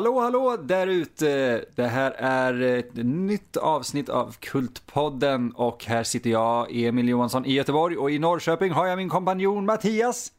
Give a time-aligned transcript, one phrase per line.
[0.00, 1.64] Hallå, hallå där ute!
[1.74, 7.52] Det här är ett nytt avsnitt av Kultpodden och här sitter jag, Emil Johansson i
[7.52, 10.32] Göteborg och i Norrköping har jag min kompanjon Mattias.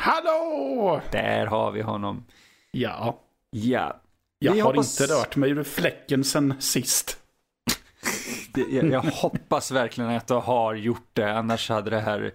[0.00, 1.00] Hallå!
[1.12, 2.24] Där har vi honom.
[2.70, 3.18] Ja,
[3.50, 4.00] Ja.
[4.38, 7.16] jag Vi har hoppas- inte rört mig ur fläcken sen sist.
[8.54, 12.32] Det, jag, jag hoppas verkligen att du har gjort det, annars hade det här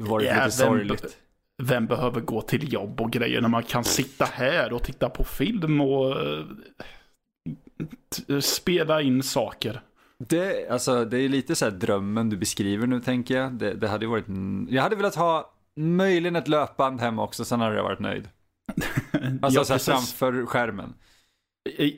[0.00, 1.16] varit Ja, lite sorgligt.
[1.62, 5.24] Vem behöver gå till jobb och grejer när man kan sitta här och titta på
[5.24, 6.20] film och
[8.28, 9.82] eh, spela in saker?
[10.18, 13.52] Det, alltså, det är lite så här drömmen du beskriver nu tänker jag.
[13.52, 14.26] Det, det hade varit,
[14.68, 18.28] jag hade velat ha möjligen ett löpband hemma också, sen hade jag varit nöjd.
[19.42, 20.94] Alltså Ja, så framför skärmen.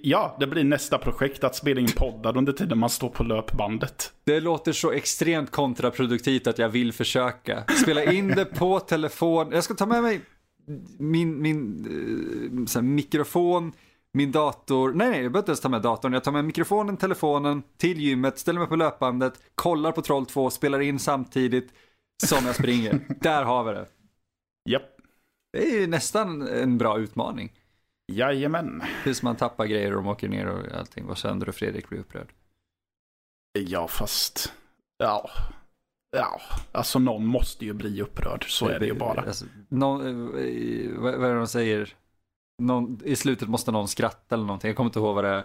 [0.03, 4.13] Ja, det blir nästa projekt att spela in poddar under tiden man står på löpbandet.
[4.25, 7.65] Det låter så extremt kontraproduktivt att jag vill försöka.
[7.83, 9.53] Spela in det på telefon.
[9.53, 10.21] Jag ska ta med mig
[10.99, 13.73] min, min eh, här, mikrofon,
[14.13, 14.93] min dator.
[14.93, 16.13] Nej, nej, jag behöver inte ens ta med datorn.
[16.13, 20.51] Jag tar med mikrofonen, telefonen till gymmet, ställer mig på löpbandet, kollar på Troll 2,
[20.51, 21.69] spelar in samtidigt
[22.25, 23.01] som jag springer.
[23.21, 23.87] Där har vi det.
[24.69, 24.97] Japp,
[25.53, 27.53] Det är ju nästan en bra utmaning.
[28.13, 28.83] Jajamän.
[29.05, 31.99] Tills man tappar grejer och de åker ner och allting går sönder och Fredrik blir
[31.99, 32.33] upprörd.
[33.53, 34.53] Ja, fast...
[34.99, 35.31] Ja.
[36.11, 36.41] Ja,
[36.73, 38.51] alltså någon måste ju bli upprörd.
[38.51, 39.21] Så är det ju bara.
[39.21, 41.95] Alltså, någon, eh, vad, vad är det de säger?
[42.63, 44.69] Någon, I slutet måste någon skratta eller någonting.
[44.69, 45.45] Jag kommer inte ihåg vad det är.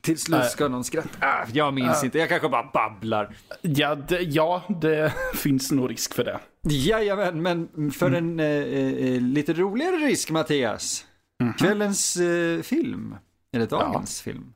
[0.00, 1.08] Eh, Till slut ska någon skratta.
[1.20, 2.04] Ah, jag minns Äh.
[2.04, 2.18] inte.
[2.18, 3.36] Jag kanske bara babblar.
[3.60, 6.40] Ja, det, ja, det finns nog risk för det.
[6.62, 11.04] Jajamän, men för en eh, eh, lite roligare risk Mattias.
[11.42, 11.52] Mhm.
[11.52, 13.14] Kvällens eh, film.
[13.54, 14.52] Eller dagens film.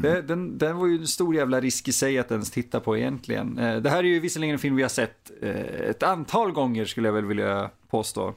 [0.00, 2.96] Det, den, den var ju en stor jävla risk i sig att ens titta på
[2.96, 3.58] egentligen.
[3.58, 5.50] Eh, det här är ju visserligen en film vi har sett eh,
[5.90, 8.34] ett antal gånger skulle jag väl vilja påstå.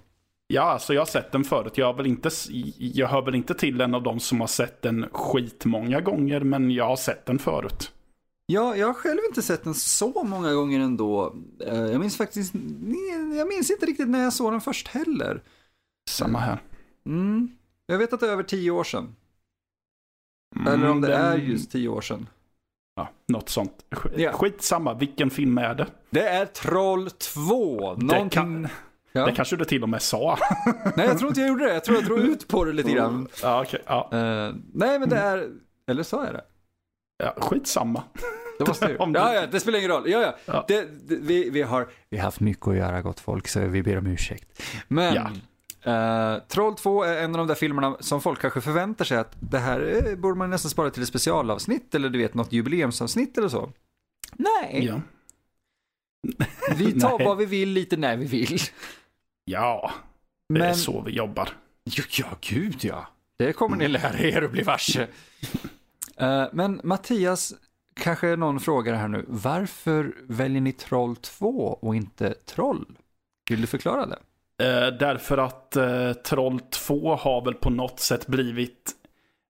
[0.53, 1.78] Ja, alltså jag har sett den förut.
[1.78, 2.29] Jag, har väl inte,
[2.78, 6.72] jag hör väl inte till en av dem som har sett den skitmånga gånger, men
[6.72, 7.91] jag har sett den förut.
[8.45, 11.35] Ja, jag har själv inte sett den så många gånger ändå.
[11.66, 12.53] Eh, Jag minns faktiskt,
[13.38, 15.41] jag minns inte riktigt när jag såg den först heller.
[16.09, 16.59] Samma här.
[17.06, 17.51] Mm.
[17.85, 19.16] Jag vet att det är över tio år sedan.
[20.67, 22.29] Eller om det Mm, är den- just tio år sedan.
[22.95, 23.85] Ja, något sånt.
[24.34, 25.88] Skitsamma, vilken film är det?
[26.09, 27.95] Det är Troll 2.
[27.95, 28.29] Det, Någonting...
[28.29, 28.67] kan,
[29.13, 29.25] Ja.
[29.25, 30.38] det kanske du till och med sa.
[30.95, 31.73] Nej, jag tror inte jag gjorde det.
[31.73, 33.27] Jag tror jag drog ut på det lite grann.
[33.44, 33.81] Ja, okej.
[33.85, 34.09] ja.
[34.13, 35.49] Eh, nej, men det är...
[35.88, 36.44] Eller sa jag det?
[37.17, 38.03] ja, skitsamma.
[38.59, 40.09] Det måste du- Ja, ja, det spelar ingen roll.
[40.09, 40.35] Ja, ja.
[40.45, 40.66] Ja.
[40.67, 43.83] Det, det, vi, vi, har, vi har haft mycket att göra, gott folk, så vi
[43.83, 44.63] ber om ursäkt.
[44.88, 45.29] Men Ja.
[45.91, 49.35] eh, Troll 2 är en av de där filmerna som folk kanske förväntar sig att
[49.39, 53.38] det här eh, borde man nästan spara till ett specialavsnitt eller du vet något jubileumsavsnitt
[53.38, 53.72] eller så.
[54.33, 55.01] Nej, Ja.
[56.75, 58.59] vi tar vad vi vill lite när vi vill.
[59.46, 59.91] Ja,
[60.50, 61.50] det är Men, så vi jobbar.
[61.84, 63.07] ja, ja, gud ja.
[63.38, 65.07] Det kommer ni lära er att bli varse.
[66.18, 67.53] Eh, men Mattias,
[67.96, 71.47] kanske någon frågar här nu, varför väljer ni Troll 2
[71.81, 72.85] och inte Troll?
[73.50, 74.19] Vill du förklara det?
[74.66, 78.91] Eh, därför att eh, Troll 2 har väl på något sätt blivit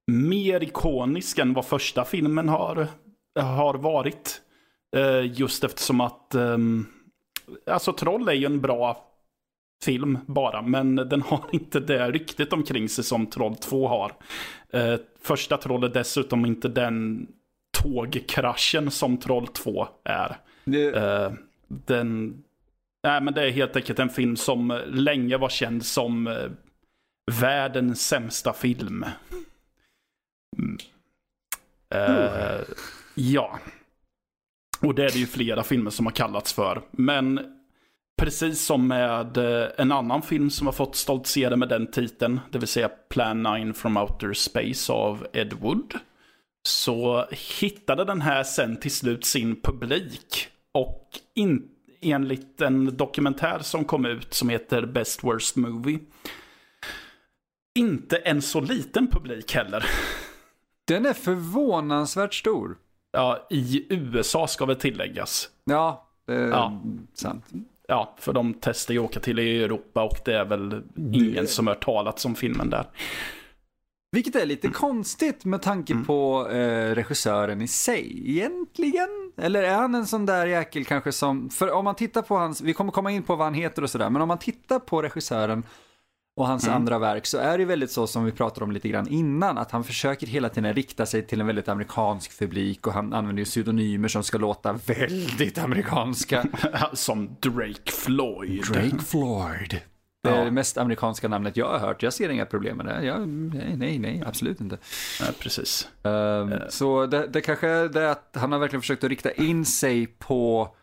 [0.08, 2.88] mer ikonisk än vad första filmen har,
[3.40, 4.42] har varit.
[4.96, 6.86] Eh, just eftersom att, ehm,
[7.68, 9.08] alltså Troll är ju en bra
[9.84, 14.12] film bara, men den har inte det ryktet omkring sig som Troll 2 har.
[14.70, 17.28] Eh, första Troll är dessutom inte den
[17.84, 20.38] tågkraschen som Troll 2 är.
[20.96, 21.34] Eh,
[21.68, 22.44] den,
[23.04, 26.50] nej, men det är helt enkelt en film som länge var känd som eh,
[27.42, 29.06] världens sämsta film.
[30.58, 30.78] Mm.
[31.94, 32.62] Eh,
[33.16, 33.60] Ja.
[34.82, 36.82] Och det är det ju flera filmer som har kallats för.
[36.92, 37.40] Men
[38.22, 42.60] precis som med eh, en annan film som har fått stoltsera med den titeln, det
[42.60, 45.94] vill säga Plan 9 from Outer Space av Ed Wood,
[46.68, 47.26] så
[47.60, 50.48] hittade den här sen till slut sin publik.
[50.74, 51.68] Och in,
[52.02, 56.00] enligt en dokumentär som kom ut som heter Best Worst Movie,
[57.76, 59.86] inte en så liten publik heller.
[60.88, 62.78] Den är förvånansvärt stor.
[63.12, 65.50] Ja, i USA ska väl tilläggas.
[65.64, 66.82] Ja, det är Ja.
[67.14, 67.46] sant.
[67.92, 70.84] Ja, för de testar ju åka till Europa och det är väl
[71.14, 72.86] ingen som har talat om filmen där.
[74.12, 76.06] Vilket är lite konstigt med tanke Mm.
[76.06, 79.32] på eh, regissören i sig egentligen.
[79.38, 82.62] Eller är han en sån där jäkel kanske som, för om man tittar på hans,
[82.62, 85.02] vi kommer komma in på vad han heter och sådär, men om man tittar på
[85.02, 85.64] regissören
[86.36, 86.76] och hans Mm.
[86.76, 89.58] andra verk så är det ju väldigt så som vi pratade om lite grann innan,
[89.58, 93.40] att han försöker hela tiden rikta sig till en väldigt amerikansk publik och han använder
[93.42, 96.46] ju pseudonymer som ska låta väldigt amerikanska.
[96.94, 98.64] som Drake Floyd.
[98.72, 99.80] Drake Floyd.
[100.24, 100.44] Det är Ja.
[100.44, 102.04] det mest amerikanska namnet jag har hört.
[102.04, 103.06] Jag ser inga problem med det.
[103.06, 104.78] Jag, nej, nej, nej, absolut inte.
[105.22, 105.88] Nej, precis.
[106.04, 109.66] Ehm, Så det, det kanske är det att han har verkligen försökt att rikta in
[109.66, 110.76] sig på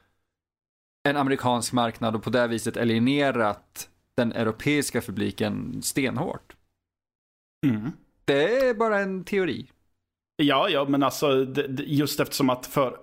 [1.09, 3.89] en amerikansk marknad och på det viset eliminerat
[4.19, 6.57] den europeiska publiken stenhårt.
[7.67, 7.91] Mm.
[8.25, 9.71] Det är bara en teori.
[10.37, 11.47] Ja, ja, men alltså
[11.79, 12.97] just eftersom att för...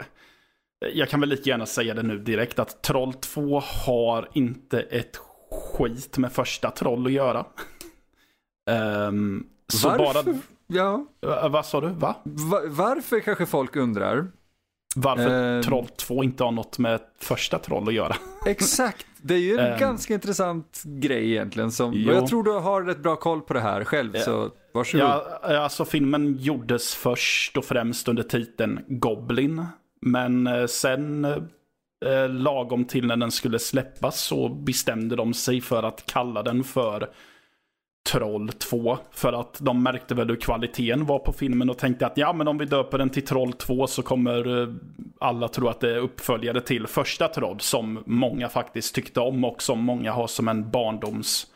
[0.94, 5.20] Jag kan väl lika gärna säga det nu direkt att Troll 2 har inte ett
[5.52, 7.46] skit med första Troll att göra.
[8.70, 10.24] Ehm, så Varför?
[10.24, 10.38] bara...
[10.68, 11.88] Ja, Eh, Vad sa du?
[11.88, 12.16] Va?
[12.24, 14.28] va- varför kanske folk undrar?
[14.96, 15.64] Varför Ehm.
[15.64, 18.16] Troll 2 inte har något med första Troll att göra?
[18.46, 19.80] Exakt, det är ju en Ehm.
[19.80, 21.72] ganska intressant grej egentligen.
[21.72, 25.08] Som, och jag tror du har rätt bra koll på det här själv, så varsågod.
[25.08, 29.66] Ja, alltså filmen gjordes först och främst under titeln Goblin.
[30.02, 35.84] Men eh, sen, eh, lagom till när den skulle släppas, så bestämde de sig för
[35.84, 37.10] att kalla den för
[38.12, 38.98] Troll 2.
[39.12, 42.48] För att de märkte väl hur kvaliteten var på filmen och tänkte att ja, men
[42.48, 44.70] om vi döper den till Troll 2 så kommer eh,
[45.20, 49.62] alla tro att det är uppföljare till första Troll, som många faktiskt tyckte om och
[49.62, 51.48] som många har som en barndoms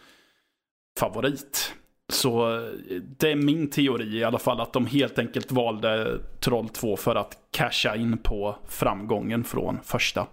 [0.99, 1.73] favorit.
[2.09, 2.71] Så eh,
[3.17, 7.15] det är min teori i alla fall att de helt enkelt valde Troll 2 för
[7.15, 10.27] att casha in på framgången från första.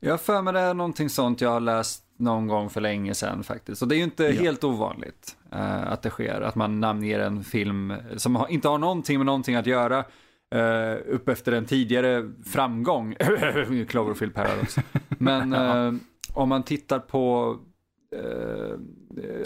[0.00, 3.14] Jag har för mig det är någonting sånt jag har läst någon gång för länge
[3.14, 3.82] sedan faktiskt.
[3.82, 4.42] Och det är ju inte Ja.
[4.42, 8.78] helt ovanligt eh, att det sker, att man namnger en film som har, inte har
[8.78, 10.04] någonting med någonting att göra
[10.54, 13.14] eh, upp efter en tidigare framgång.
[13.88, 14.76] Cloverfield Paradox.
[15.08, 15.92] Men eh,
[16.34, 17.56] om man tittar på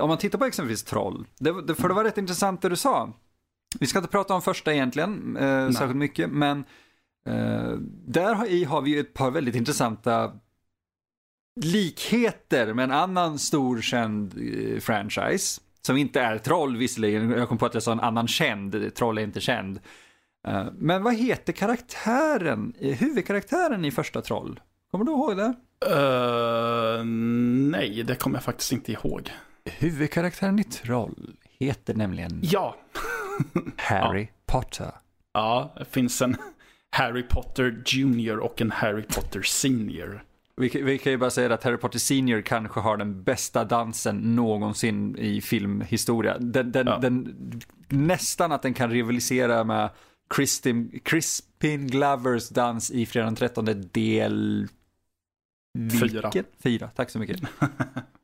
[0.01, 2.77] om man tittar på exempelvis Troll, det, det, för det var rätt intressant det du
[2.77, 3.13] sa.
[3.81, 6.65] Vi ska inte prata om första egentligen, eh, särskilt mycket, men
[8.07, 10.33] där har, i har vi ju ett par väldigt intressanta
[11.61, 15.61] likheter med en annan stor känd eh, franchise.
[15.87, 19.19] Som inte är Troll visserligen, jag kom på att jag sa en annan känd, Troll
[19.19, 19.81] är inte känd.
[20.49, 24.61] Eh, men vad heter karaktären, eh, huvudkaraktären i första Troll?
[24.91, 25.55] Kommer du ihåg det?
[25.87, 27.05] Eh,
[27.71, 29.31] nej, det kommer jag faktiskt inte ihåg.
[29.65, 32.77] Huvudkaraktären i Troll heter nämligen Ja,
[33.77, 34.91] Harry Potter.
[35.33, 36.37] ja det finns en
[36.91, 40.25] Harry Potter Junior och en Harry Potter Senior.
[40.57, 43.65] Vi, kan- vi kan ju bara säga att Harry Potter Senior kanske har den bästa
[43.65, 46.39] dansen någonsin i filmhistoria.
[46.39, 46.99] Den, den, Ja.
[46.99, 47.35] den,
[47.89, 49.91] nästan att den kan rivalisera med
[50.35, 54.69] Crispin, Crispin Glovers dans i Fredag den 13 del...
[56.01, 56.33] Fyra.
[56.63, 57.41] Fyra, tack så mycket.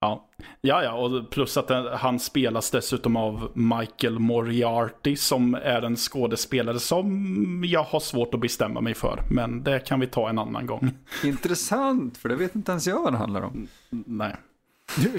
[0.00, 0.28] Ja.
[0.60, 6.80] ja, ja, och plus att han spelas dessutom av Michael Moriarty som är en skådespelare
[6.80, 9.22] som jag har svårt att bestämma mig för.
[9.30, 10.90] Men det kan vi ta en annan gång.
[11.24, 13.68] Intressant, för det vet inte ens jag vad det handlar om.
[13.90, 14.36] Nej.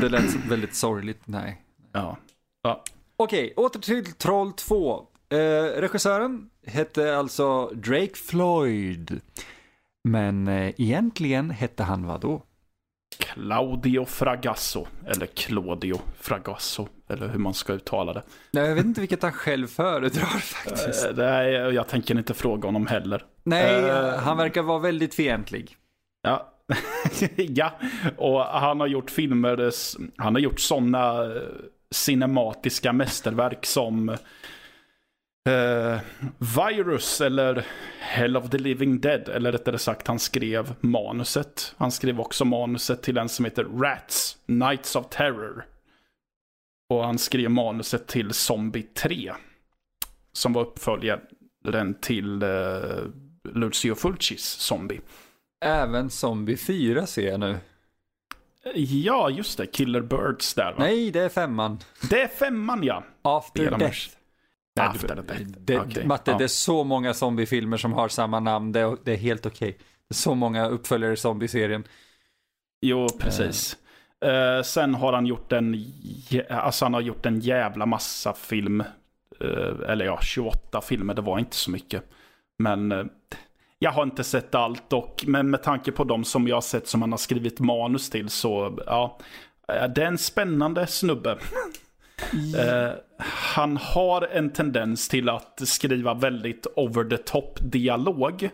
[0.00, 1.62] Det lät väldigt sorgligt, nej.
[1.92, 2.16] Ja.
[2.62, 2.84] ja.
[3.16, 5.06] Okej, åter till Troll 2.
[5.28, 5.36] Eh,
[5.80, 9.20] regissören hette alltså Drake Floyd.
[10.04, 12.42] Men eh, egentligen hette han vad då?
[13.18, 14.86] Claudio Fragasso.
[15.06, 16.88] Eller Claudio Fragasso.
[17.08, 18.22] Eller hur man ska uttala det.
[18.50, 21.06] Nej, jag vet inte vilket han själv föredrar faktiskt.
[21.06, 23.24] Eh, det är, jag tänker inte fråga honom heller.
[23.44, 25.76] Nej, eh, han verkar vara väldigt fientlig.
[26.22, 26.54] Ja.
[27.36, 27.78] ja,
[28.16, 29.70] och han har gjort filmer,
[30.16, 31.42] han har gjort sådana eh,
[31.90, 34.16] cinematiska mästerverk som
[35.48, 36.00] eh,
[36.38, 37.66] Virus eller
[38.00, 39.28] Hell of the Living Dead.
[39.28, 41.74] Eller rättare sagt, han skrev manuset.
[41.78, 45.64] Han skrev också manuset till en som heter Rats, Nights of Terror.
[46.90, 49.32] Och han skrev manuset till Zombie 3.
[50.32, 52.48] Som var uppföljaren till eh,
[53.54, 55.00] Lucio Fulcis Zombie.
[55.64, 57.58] Även Zombie 4 ser jag nu.
[58.74, 59.66] Ja, just det.
[59.66, 60.76] Killer Birds där va?
[60.78, 61.78] Nej, det är femman.
[62.10, 63.04] Det är femman ja.
[63.22, 64.17] After Death.
[64.86, 65.10] Ursäkt.
[65.10, 65.50] After du- Death.
[65.58, 66.38] Det, Okej, Matte, ja.
[66.38, 68.72] det är så många zombiefilmer som har samma namn.
[68.72, 69.76] Det är, det är helt okej.
[70.08, 71.84] Det är så många uppföljare i zombie-serien.
[72.80, 73.76] Jo, precis.
[74.24, 75.76] Eh, sen har han gjort en,
[76.50, 78.80] alltså han har gjort en jävla massa film.
[79.40, 82.04] Eh, eller ja, 28 filmer, det var inte så mycket.
[82.58, 83.04] Men eh,
[83.78, 86.88] jag har inte sett allt och men med tanke på de som jag har sett
[86.88, 89.18] som han har skrivit manus till så ja,
[89.66, 91.38] det är en spännande snubbe.
[92.56, 98.50] Eh, han har en tendens till att skriva väldigt over the top dialog.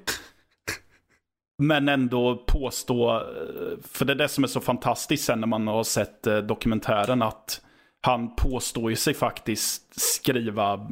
[1.59, 5.67] Men ändå påstå, eh, för det är det som är så fantastiskt sen när man
[5.67, 7.61] har sett eh, dokumentären, att
[8.01, 10.91] han påstår ju sig faktiskt skriva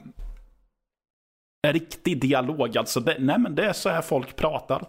[1.67, 2.79] en riktig dialog.
[2.79, 4.87] Alltså, det, nej men det är så här folk pratar.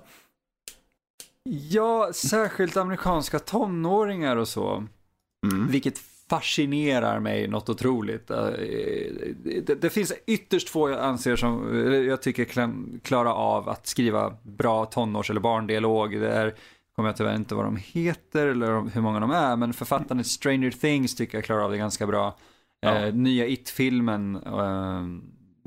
[1.50, 4.88] Ja, särskilt amerikanska tonåringar och så.
[5.46, 5.68] Mm.
[5.68, 5.98] Vilket
[6.30, 8.30] fascinerar mig något otroligt.
[8.32, 8.38] Eh,
[9.66, 14.34] Det, det finns ytterst få jag anser som, jag tycker kan klara av att skriva
[14.44, 16.12] bra tonårs eller barndialog.
[16.20, 16.54] Det är,
[16.96, 20.24] kommer jag tyvärr inte vad de heter eller hur många de är, men författaren i
[20.24, 22.38] Stranger Things tycker jag klarar av det ganska bra.
[22.82, 22.96] Ja.
[22.96, 25.04] Eh, nya It-filmen, eh,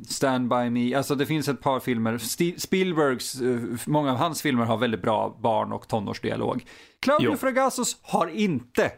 [0.08, 4.42] Stand By Me, alltså det finns ett par filmer, Sti- Spielbergs, eh, många av hans
[4.42, 6.64] filmer har väldigt bra barn och tonårsdialog.
[7.02, 7.36] Claudio Jo.
[7.36, 8.90] Fragasos har inte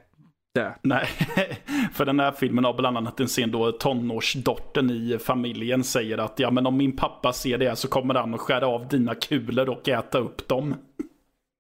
[0.55, 0.75] det.
[0.83, 1.07] Nej,
[1.93, 6.39] för den här filmen har bland annat en scen då tonårsdottern i familjen säger att
[6.39, 9.15] ja men om min pappa ser det här så kommer han att skära av dina
[9.15, 10.75] kulor och äta upp dem.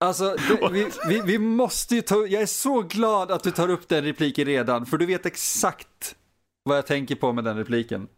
[0.04, 3.70] Alltså, det, vi, vi, vi måste ju ta, jag är så glad att du tar
[3.70, 6.16] upp den repliken redan, för du vet exakt
[6.62, 8.08] vad jag tänker på med den repliken.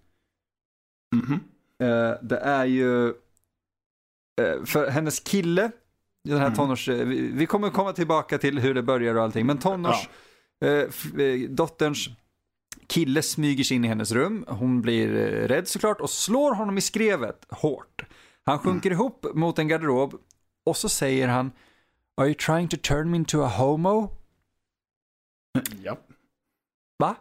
[1.17, 1.41] Mhm.
[1.83, 5.71] Eh, det är ju, eh, för hennes kille,
[6.29, 6.57] den här Mm.
[6.57, 10.09] tonårs, eh, vi, kommer komma tillbaka till hur det börjar och allting, men tonårs, f-
[10.61, 12.09] eh, dotterns
[12.87, 16.79] kille smyger sig in i hennes rum, hon blir eh, rädd såklart och slår honom
[16.79, 18.05] i skrevet hårt.
[18.45, 20.15] Han sjunker ihop mot en garderob
[20.65, 21.53] och så säger han
[22.17, 24.17] Are you trying to turn me into a homo?
[25.83, 25.97] Ja.
[26.99, 27.17] Va?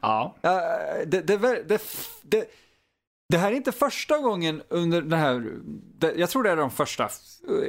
[0.00, 0.36] ja.
[0.42, 1.36] Eh, det, det,
[1.68, 1.82] det,
[2.22, 2.50] det,
[3.30, 5.52] det här är inte första gången under den här,
[6.16, 7.08] jag tror det är de första,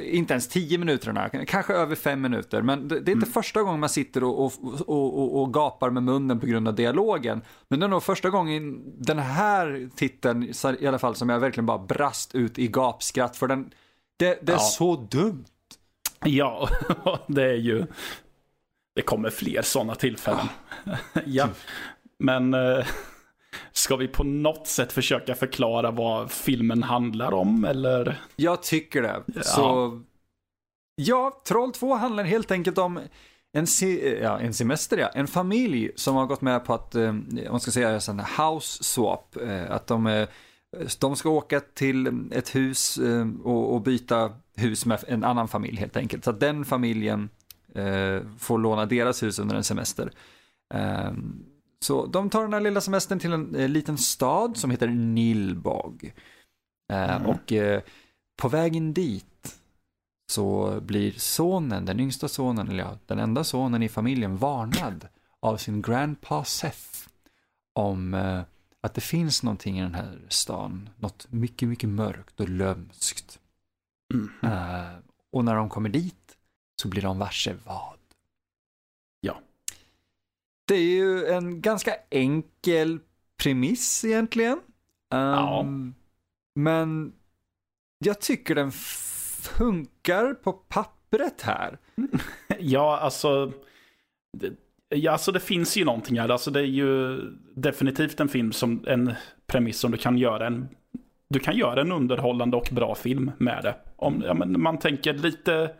[0.02, 3.88] inte ens tio minuterna, kanske över fem minuter, men det, är inte första gången man
[3.88, 4.52] sitter och, och,
[4.88, 7.42] och, och, gapar med munnen på grund av dialogen.
[7.68, 11.66] Men det är nog första gången den här titeln, i alla fall, som jag verkligen
[11.66, 13.70] bara brast ut i gapskratt, för den,
[14.16, 14.58] det, det är Ja.
[14.58, 15.44] så dumt.
[16.24, 16.68] Ja,
[17.26, 17.86] det är ju...
[18.94, 20.46] Det kommer fler sådana tillfällen.
[21.26, 21.48] ja.
[22.18, 22.86] Men eh,
[23.72, 28.20] ska vi på något sätt försöka förklara vad filmen handlar om eller?
[28.36, 29.22] Jag tycker det.
[29.26, 29.42] Ja.
[29.42, 30.00] Så,
[30.94, 33.00] ja, Troll 2 handlar helt enkelt om
[33.52, 35.08] en, se, ja, en semester, ja.
[35.08, 37.12] En familj som har gått med på att, eh,
[37.50, 40.28] man ska säga en house swap, eh, att de, eh,
[41.00, 45.96] de ska åka till ett hus eh, och, byta hus med en annan familj helt
[45.96, 46.24] enkelt.
[46.24, 47.28] Så att den familjen
[47.74, 50.10] eh, får låna deras hus under en semester.
[51.82, 56.12] Så de tar den här lilla semestern till en eh, liten stad som heter Nilbog.
[56.92, 57.26] Eh, Mm.
[57.26, 57.82] Och eh,
[58.36, 59.60] på vägen dit
[60.32, 65.08] så blir sonen, den yngsta sonen, eller ja, den enda sonen i familjen varnad
[65.40, 67.08] av sin grandpa Seth
[67.74, 68.42] om eh,
[68.80, 73.38] att det finns någonting i den här stan, något mycket, mycket mörkt och lömskt.
[74.14, 74.30] Mm.
[74.42, 74.94] Eh,
[75.32, 76.36] och när de kommer dit
[76.82, 77.98] så blir de varse vad.
[80.72, 80.76] Ja.
[80.76, 82.98] Det är ju en ganska enkel
[83.42, 84.60] premiss egentligen.
[85.10, 85.60] Ja.
[85.60, 85.94] Um,
[86.54, 87.12] Men
[87.98, 88.72] jag tycker den
[89.42, 91.78] funkar på pappret här.
[92.58, 93.52] Ja, alltså...
[94.38, 94.52] Det,
[94.88, 96.28] ja, alltså det finns ju någonting här.
[96.28, 97.20] Alltså det är ju
[97.54, 99.14] definitivt en film som en
[99.46, 100.68] premiss som du kan göra en...
[101.28, 103.74] Du kan göra en underhållande och bra film med det.
[103.96, 105.74] Om ja, men man tänker lite...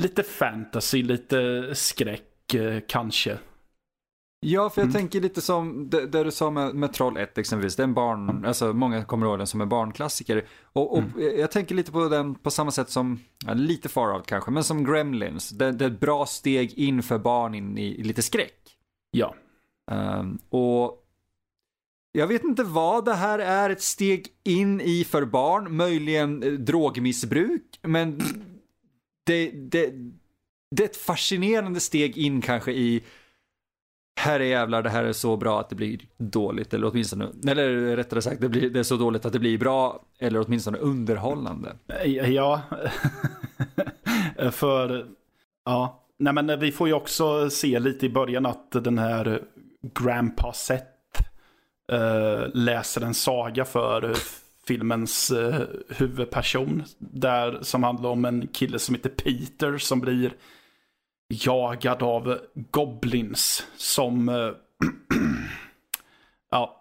[0.00, 3.38] Lite fantasy, lite skräck eh, kanske.
[4.42, 5.00] Ja, för jag Mm.
[5.00, 7.76] tänker lite som det, det du sa med, med Troll 1 exempelvis.
[7.76, 10.44] Det är en barn, alltså många kommer ihåg den som en barnklassiker.
[10.72, 11.38] Och, och Mm.
[11.40, 14.64] jag tänker lite på den på samma sätt som, ja, lite far out kanske, men
[14.64, 15.50] som Gremlins.
[15.50, 18.76] Det, det är ett bra steg in för barn in i, i lite skräck.
[19.10, 19.34] Ja.
[19.90, 21.06] Ehm, och
[22.12, 26.52] jag vet inte vad det här är ett steg in i för barn, möjligen eh,
[26.52, 28.18] drogmissbruk, men
[29.26, 29.92] det, det,
[30.76, 33.02] det är ett fascinerande steg in kanske i
[34.16, 37.96] här är jävlar, det här är så bra att det blir dåligt, eller åtminstone, eller
[37.96, 41.72] rättare sagt, det, blir, det är så dåligt att det blir bra, eller åtminstone underhållande.
[42.04, 42.62] Eh, ja.
[44.50, 45.06] För,
[45.64, 46.06] ja.
[46.18, 49.42] Nej men eh, vi får ju också se lite i början att den här
[49.82, 51.22] Grandpa Seth
[51.92, 54.14] äh, läser en saga för
[54.66, 56.82] filmens eh, huvudperson.
[56.98, 60.32] Där, som handlar om en kille som heter Peter som blir
[61.30, 64.34] jagad av goblins som eh,
[66.50, 66.80] ja,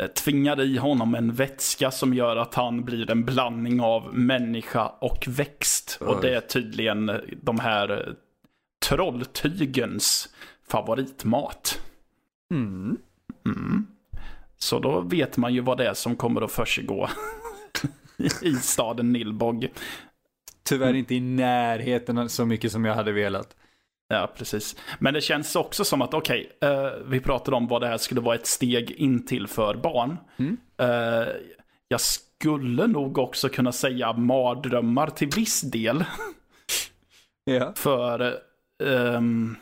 [0.00, 4.86] eh, tvingar i honom en vätska som gör att han blir en blandning av människa
[4.86, 5.98] och växt.
[6.00, 8.14] Och det är tydligen eh, de här
[8.88, 10.34] trolltygens
[10.68, 11.80] favoritmat.
[12.50, 12.98] Mm.
[13.46, 13.86] Mm.
[14.58, 17.08] Så då vet man ju vad det är som kommer att försiggå
[18.42, 19.68] i staden Nilbog.
[20.64, 23.56] Tyvärr inte i närheten så mycket som jag hade velat.
[24.08, 24.76] Ja, precis.
[24.98, 28.20] Men det känns också som att, okej, eh, vi pratade om vad det här skulle
[28.20, 30.16] vara ett steg in till för barn.
[30.36, 30.56] Mm.
[30.78, 31.28] Eh,
[31.88, 36.04] jag skulle nog också kunna säga mardrömmar till viss del.
[37.44, 37.72] Ja.
[37.76, 38.38] För,
[38.84, 39.56] ehm,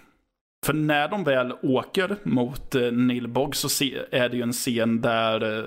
[0.66, 5.58] för när de väl åker mot uh, Nilbog så är det ju en scen där
[5.58, 5.64] eh,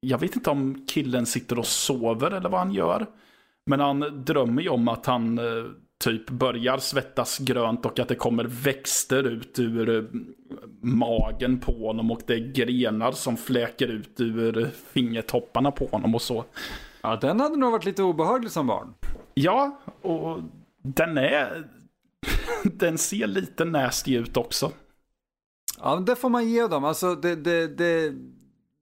[0.00, 3.06] jag vet inte om killen sitter och sover eller vad han gör.
[3.70, 5.64] Men han drömmer ju om att han eh,
[6.04, 10.02] typ börjar svettas grönt och att det kommer växter ut ur eh,
[10.82, 16.22] magen på honom och det är grenar som fläker ut ur fingertopparna på honom och
[16.22, 16.44] så.
[17.02, 18.94] ja, den hade nog varit lite obehaglig som barn.
[19.34, 20.40] Ja, och
[20.82, 21.64] den är...
[22.64, 24.72] Den ser lite nasty ut också.
[25.80, 26.84] Ja, det får man ge dem.
[26.84, 28.14] Alltså, det, det, det...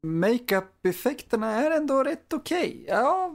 [0.02, 2.85] Makeup-effekterna är ändå rätt okej.
[2.88, 3.33] Ja,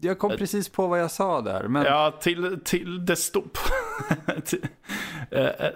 [0.00, 1.68] jag kom precis på vad jag sa där.
[1.68, 1.84] Men...
[1.84, 3.16] Ja, till, till det
[4.44, 4.66] till-
[5.30, 5.70] Eh, eh,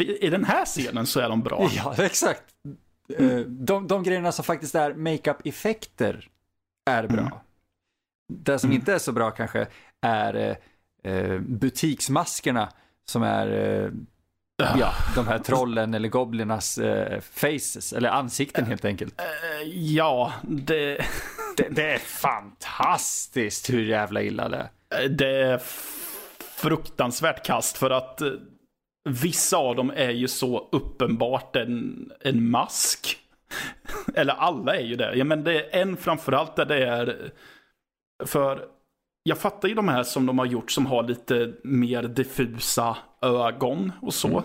[0.00, 1.68] I den här scenen så är de bra.
[1.76, 2.42] Ja, exakt.
[3.18, 6.28] Eh, De, de grejerna som faktiskt är makeup-effekter
[6.90, 7.20] är bra.
[7.20, 7.32] Mm.
[8.28, 9.66] Det som inte är så bra kanske
[10.00, 10.56] är
[11.02, 12.68] eh, butiksmaskerna
[13.04, 13.90] som är eh,
[14.56, 19.20] ja, de här trollen eller goblinas eh, faces, eller ansikten helt enkelt.
[19.20, 21.04] Eh, Ja, det,
[21.56, 25.08] Det, det är fantastiskt hur jävla illa det är.
[25.08, 25.60] det är
[26.56, 28.28] fruktansvärt kast för att eh,
[29.08, 33.16] vissa av dem är ju så uppenbart en, en mask.
[34.14, 35.14] Eller alla är ju det.
[35.14, 37.30] Ja, men det är en framförallt där det är...
[38.24, 38.64] För
[39.22, 43.92] jag fattar ju de här som de har gjort som har lite mer diffusa ögon
[44.02, 44.44] och så.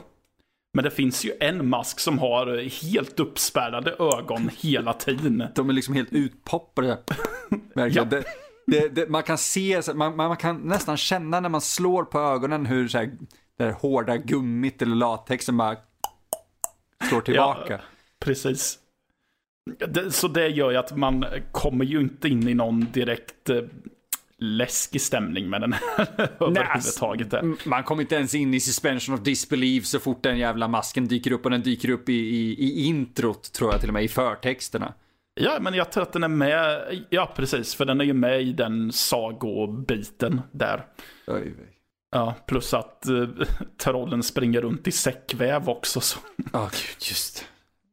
[0.74, 5.44] Men det finns ju en mask som har helt uppspärrade ögon hela tiden.
[5.56, 6.98] De är liksom helt utpoppade.
[7.76, 8.10] Verkligen.
[8.12, 8.18] Ja.
[8.18, 8.24] Det,
[8.68, 12.66] det, det, man kan se, man, man kan nästan känna när man slår på ögonen
[12.66, 13.12] hur så här,
[13.58, 15.76] det här hårda gummit eller latexen bara
[17.10, 17.82] slår tillbaka.
[18.20, 18.80] Precis.
[19.88, 23.62] Det, så det gör ju att man kommer ju inte in i någon direkt eh,
[24.42, 26.08] läskig stämning med den här
[26.40, 27.34] överhuvudtaget.
[27.66, 31.32] Man kommer inte ens in i suspension of disbelief så fort den jävla masken dyker
[31.32, 34.08] upp och den dyker upp i, i, i introt tror jag till och med, i
[34.08, 34.94] förtexterna.
[35.34, 36.82] Ja, men jag tror att den är med.
[37.10, 37.76] Ja, precis.
[37.76, 40.86] För den är ju med i den sagobiten där.
[41.28, 41.78] Oj, oj.
[42.12, 43.28] Ja, plus att eh,
[43.78, 46.02] trollen springer runt i säckväv också.
[46.02, 46.20] Så.
[46.54, 47.48] Åh gud, just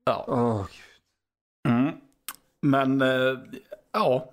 [0.05, 0.25] Ja.
[0.29, 1.73] Åh, gud.
[1.75, 1.95] Mm.
[2.63, 3.39] Men, eh,
[3.93, 4.33] ja.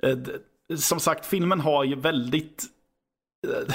[0.76, 2.64] Som sagt, filmen har ju väldigt...
[3.48, 3.74] Eh,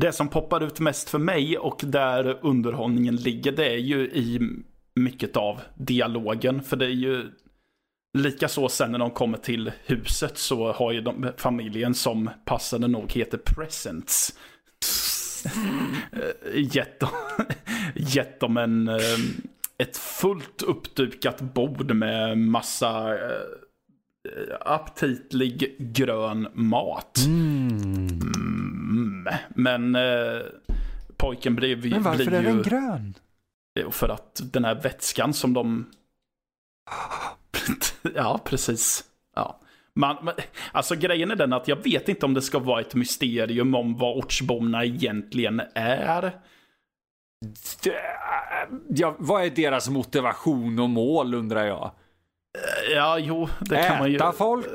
[0.00, 4.40] det som poppar ut mest för mig och där underhållningen ligger, det är ju i
[4.94, 6.62] mycket av dialogen.
[6.62, 7.30] För det är ju
[8.18, 12.88] lika så sen när de kommer till huset så har ju de familjen som passande
[12.88, 14.38] nog heter Presents.
[16.12, 17.08] Eh, gett, dem,
[17.94, 19.18] gett dem en, eh,
[19.78, 23.18] ett fullt uppdukat bord med massa
[24.60, 27.18] aptitlig grön mat.
[27.26, 29.28] Mm.
[29.48, 30.40] Men eh,
[31.16, 32.46] pojken blev, Men varför blir är ju...
[32.46, 33.14] den grön?
[33.80, 35.90] Jo, För att den här vätskan som de...
[38.14, 39.04] ja, precis.
[39.36, 39.60] Ja.
[39.94, 40.34] Man, men,
[40.72, 43.96] alltså grejen är den att jag vet inte om det ska vara ett mysterium om
[43.96, 46.32] vad ortsborna egentligen är.
[48.88, 51.90] Ja, vad är deras motivation och mål undrar jag?
[52.94, 54.16] Ja, jo, det kan man ju...
[54.16, 54.66] Äta folk?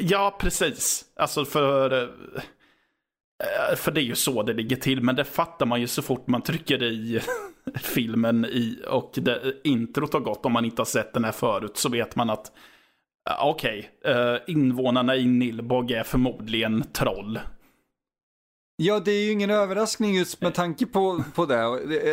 [0.00, 1.04] Ja, precis.
[1.16, 2.02] Alltså för...
[2.02, 6.02] eh, För det är ju så det ligger till, men det fattar man ju så
[6.02, 7.20] fort man trycker i
[7.74, 11.76] filmen i, och det, introt har gått, om man inte har sett den här förut,
[11.76, 12.52] så vet man att
[13.30, 17.40] eh, okej, eh, invånarna i Nilbog är förmodligen troll.
[18.82, 21.56] Ja, det är ju ingen överraskning just med tanke på, på det.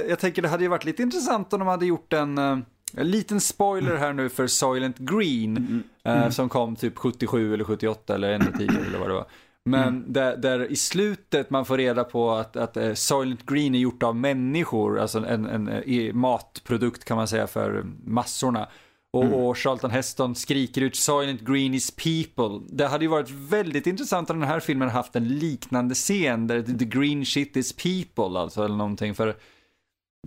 [0.10, 2.58] Jag tänker det hade ju varit lite intressant om de hade gjort en, eh,
[2.98, 5.84] en liten spoiler här nu för Soylent Green.
[6.04, 9.26] eh, Som kom typ 77 eller 78 eller ännu tidigare eller vad det var.
[9.66, 13.80] Men där, där i slutet man får reda på att, att eh, Soylent Green är
[13.80, 18.68] gjort av människor, alltså en, en, eh, i- matprodukt kan man säga för massorna.
[19.14, 22.66] Och, och Charlton Heston skriker ut Soylent Green is people.
[22.70, 26.62] Det hade ju varit väldigt intressant om den här filmen haft en liknande scen där
[26.62, 29.16] the green shit is people alltså eller någonting.
[29.16, 29.36] För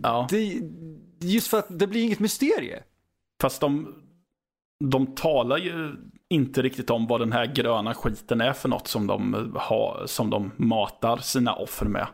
[0.02, 0.26] Ja.
[0.30, 0.61] det,
[1.20, 2.82] just för att det blir inget mysterie.
[3.40, 3.94] Fast de,
[4.85, 5.96] de talar ju
[6.28, 10.30] inte riktigt om vad den här gröna skiten är för något som de, har, som
[10.30, 12.06] de matar sina offer med.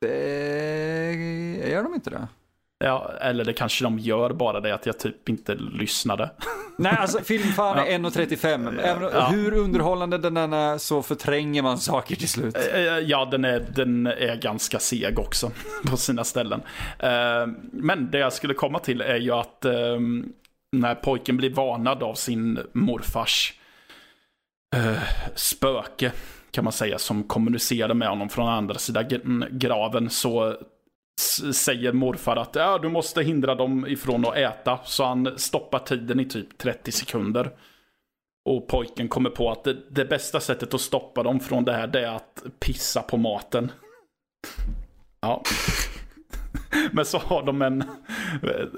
[0.00, 2.28] Det, gör de inte det?
[2.84, 6.30] Ja, eller det kanske de gör, bara det att jag typ inte lyssnade.
[6.78, 8.80] Nej, alltså filmfan är 1.35.
[8.82, 9.26] Även Ja.
[9.26, 12.56] hur underhållande den är så förtränger man saker till slut.
[12.74, 15.50] Eh, Ja, den är, den är ganska seg också
[15.90, 16.62] på sina ställen.
[16.98, 19.72] Eh, Men det jag skulle komma till är ju att eh,
[20.72, 23.52] när pojken blir varnad av sin morfars
[24.76, 25.02] eh,
[25.34, 26.12] spöke,
[26.50, 30.56] kan man säga, som kommunicerar med honom från andra sidan graven så
[31.52, 34.78] säger morfar att ja, du måste hindra dem ifrån att äta.
[34.84, 37.50] Så han stoppar tiden i typ 30 sekunder.
[38.44, 41.86] Och pojken kommer på att det, det bästa sättet att stoppa dem från det här
[41.86, 43.72] det är att pissa på maten.
[45.20, 45.42] Ja.
[46.92, 47.84] Men så har de en,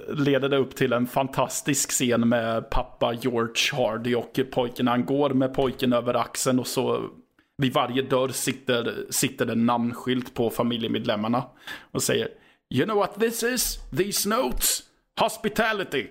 [0.09, 4.89] leder det upp till en fantastisk scen med pappa George Hardy och pojken.
[4.89, 7.11] Han går med pojken över axeln och så
[7.59, 11.45] vid varje dörr sitter, sitter det en namnskylt på familjemedlemmarna.
[11.93, 12.29] Och säger
[12.71, 13.79] You know what this is?
[13.97, 14.83] These notes?
[15.21, 16.07] Hospitality.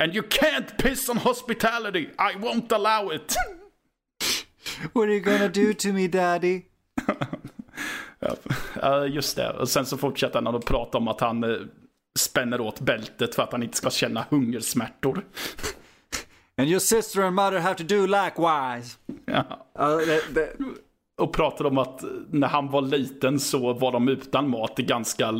[0.00, 2.08] And you can't piss on hospitality.
[2.18, 3.36] I won't allow it.
[4.92, 6.62] What are you gonna do to me daddy?
[8.82, 9.50] ja, just det.
[9.50, 11.56] Och sen så fortsätter han att prata om att han eh,
[12.18, 15.24] spänner åt bältet för att han inte ska känna hungersmärtor.
[16.58, 18.96] And your sister and mother have to do likewise.
[19.26, 19.44] Ja.
[19.80, 20.52] Uh, det, det...
[21.20, 25.30] Och pratar om att när han var liten så var de utan mat i ganska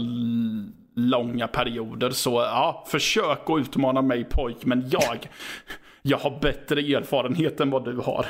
[0.94, 2.10] långa perioder.
[2.10, 5.30] Så ja, försök att utmana mig pojk, men jag,
[6.02, 8.26] jag har bättre erfarenhet än vad du har.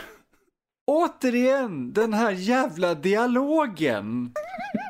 [0.87, 4.33] Återigen, den här jävla dialogen.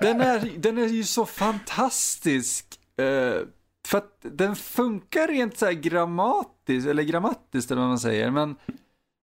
[0.02, 2.66] Den är, den är ju så fantastisk.
[3.00, 3.42] Uh,
[3.88, 8.56] för att den funkar rent så här grammatiskt, eller grammatiskt eller vad man säger, men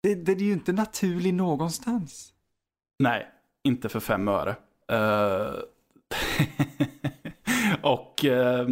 [0.03, 2.33] det, det är ju inte naturlig någonstans.
[2.99, 3.27] Nej,
[3.63, 4.57] inte för fem öre.
[4.93, 5.55] Uh...
[7.83, 8.67] och uh...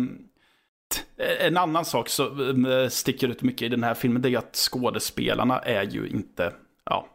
[1.40, 4.56] en annan sak som eh, sticker ut mycket i den här filmen, det är att
[4.56, 6.52] skådespelarna är ju inte,
[6.84, 7.06] ja,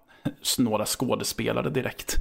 [0.57, 2.17] några skådespelare direkt.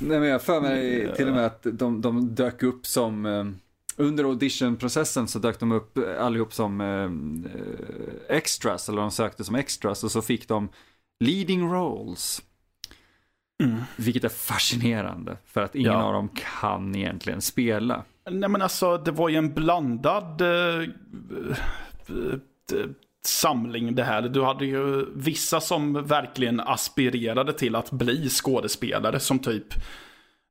[0.00, 3.26] Nej men jag för mig till och med att de, de dök upp som
[3.96, 7.10] under auditionprocessen så dök de upp allihop som eh,
[8.36, 10.68] extras, eller de sökte som extras och så fick de
[11.20, 12.42] leading roles.
[13.62, 13.82] Mm.
[13.96, 16.02] Vilket är fascinerande, för att ingen ja.
[16.02, 18.04] av dem kan egentligen spela.
[18.30, 20.88] Nej men alltså, det var ju en blandad eh,
[23.24, 24.22] samling det här.
[24.22, 29.74] Du hade ju vissa som verkligen aspirerade till att bli skådespelare, som typ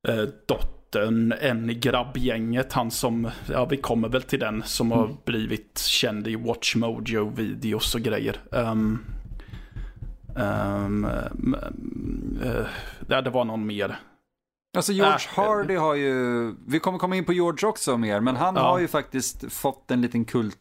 [0.08, 4.88] eh, Dot en, en i grabbgänget, han som, ja vi kommer väl till den, som
[4.88, 5.00] mm.
[5.00, 8.42] har blivit känd i Watch Mojo-videos och grejer.
[8.52, 9.06] Um,
[10.36, 11.06] um,
[12.44, 12.66] uh,
[13.08, 14.00] det var någon mer.
[14.78, 18.36] Alltså George äh, Hardy har ju, vi kommer komma in på George också mer, men
[18.36, 18.62] han ja.
[18.62, 20.58] har ju faktiskt fått en liten kult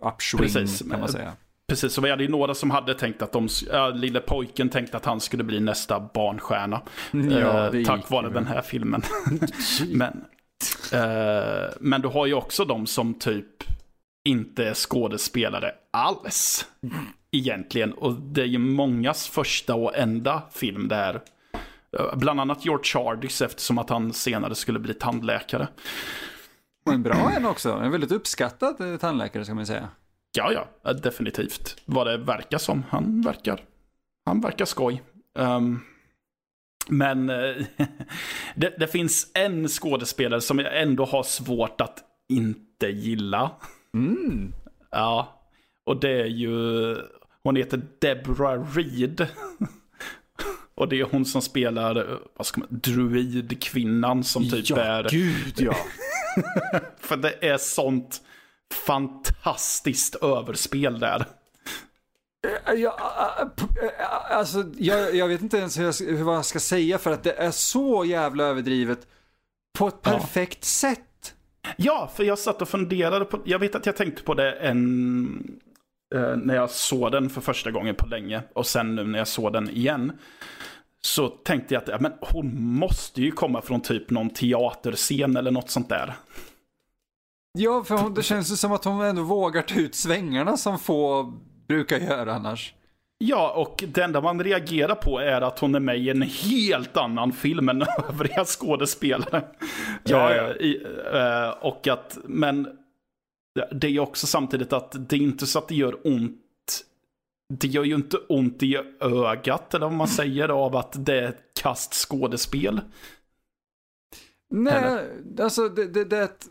[0.00, 1.32] upswing kan man säga.
[1.70, 4.96] Precis, så vi hade ju några som hade tänkt att de, ja, lille pojken tänkte
[4.96, 6.82] att han skulle bli nästa barnstjärna.
[7.10, 9.02] Ja, eh, tack vare den här filmen.
[9.88, 10.24] men,
[10.92, 13.46] eh, men du har ju också de som typ
[14.24, 16.66] inte är skådespelare alls.
[17.30, 17.92] Egentligen.
[17.92, 21.20] Och det är ju mångas första och enda film där.
[21.98, 25.68] Eh, bland annat George Hardys eftersom att han senare skulle bli tandläkare.
[26.86, 27.72] Och en bra en också.
[27.72, 29.88] En väldigt uppskattad tandläkare ska man säga.
[30.36, 31.76] Ja, ja, definitivt.
[31.84, 32.84] Vad det verkar som.
[32.88, 33.60] Han verkar,
[34.24, 35.02] han verkar skoj.
[35.38, 35.80] Um,
[36.88, 37.64] men uh,
[38.54, 43.50] det, det, finns en skådespelare som jag ändå har svårt att inte gilla.
[43.94, 44.52] Mm.
[44.90, 45.42] Ja,
[45.86, 46.96] och det är ju,
[47.42, 49.26] hon heter Deborah Reed.
[50.74, 55.08] och det är hon som spelar, vad ska man, druidkvinnan som typ ja, är...
[55.10, 55.76] gud ja.
[56.98, 58.22] För det är sånt
[58.74, 61.26] fantastiskt överspel där.
[62.66, 62.96] Eh, ja,
[63.82, 67.32] eh, alltså, jag, jag vet inte ens hur jag, jag ska säga för att det
[67.32, 69.06] är så jävla överdrivet
[69.78, 70.66] på ett perfekt ja.
[70.66, 71.34] sätt.
[71.76, 75.60] Ja, för jag satt och funderade på, jag vet att jag tänkte på det en,
[76.14, 79.28] eh, när jag såg den för första gången på länge och sen nu när jag
[79.28, 80.12] såg den igen.
[81.02, 85.50] Så tänkte jag att ja, men hon måste ju komma från typ någon teaterscen eller
[85.50, 86.14] något sånt där.
[87.52, 90.78] Ja, för hon, det känns ju som att hon ändå vågar ta ut svängarna som
[90.78, 91.22] få
[91.68, 92.74] brukar göra annars.
[93.18, 96.96] Ja, och det enda man reagerar på är att hon är med i en helt
[96.96, 99.44] annan film än övriga skådespelare.
[100.04, 101.48] Ja, ja.
[101.48, 102.68] Uh, och att, men
[103.70, 106.36] det är också samtidigt att det är inte så att det gör ont.
[107.54, 111.28] Det gör ju inte ont i ögat, eller vad man säger, av att det är
[111.28, 112.80] ett kast skådespel.
[114.50, 115.42] Nej, eller?
[115.42, 116.46] alltså det, det, det är ett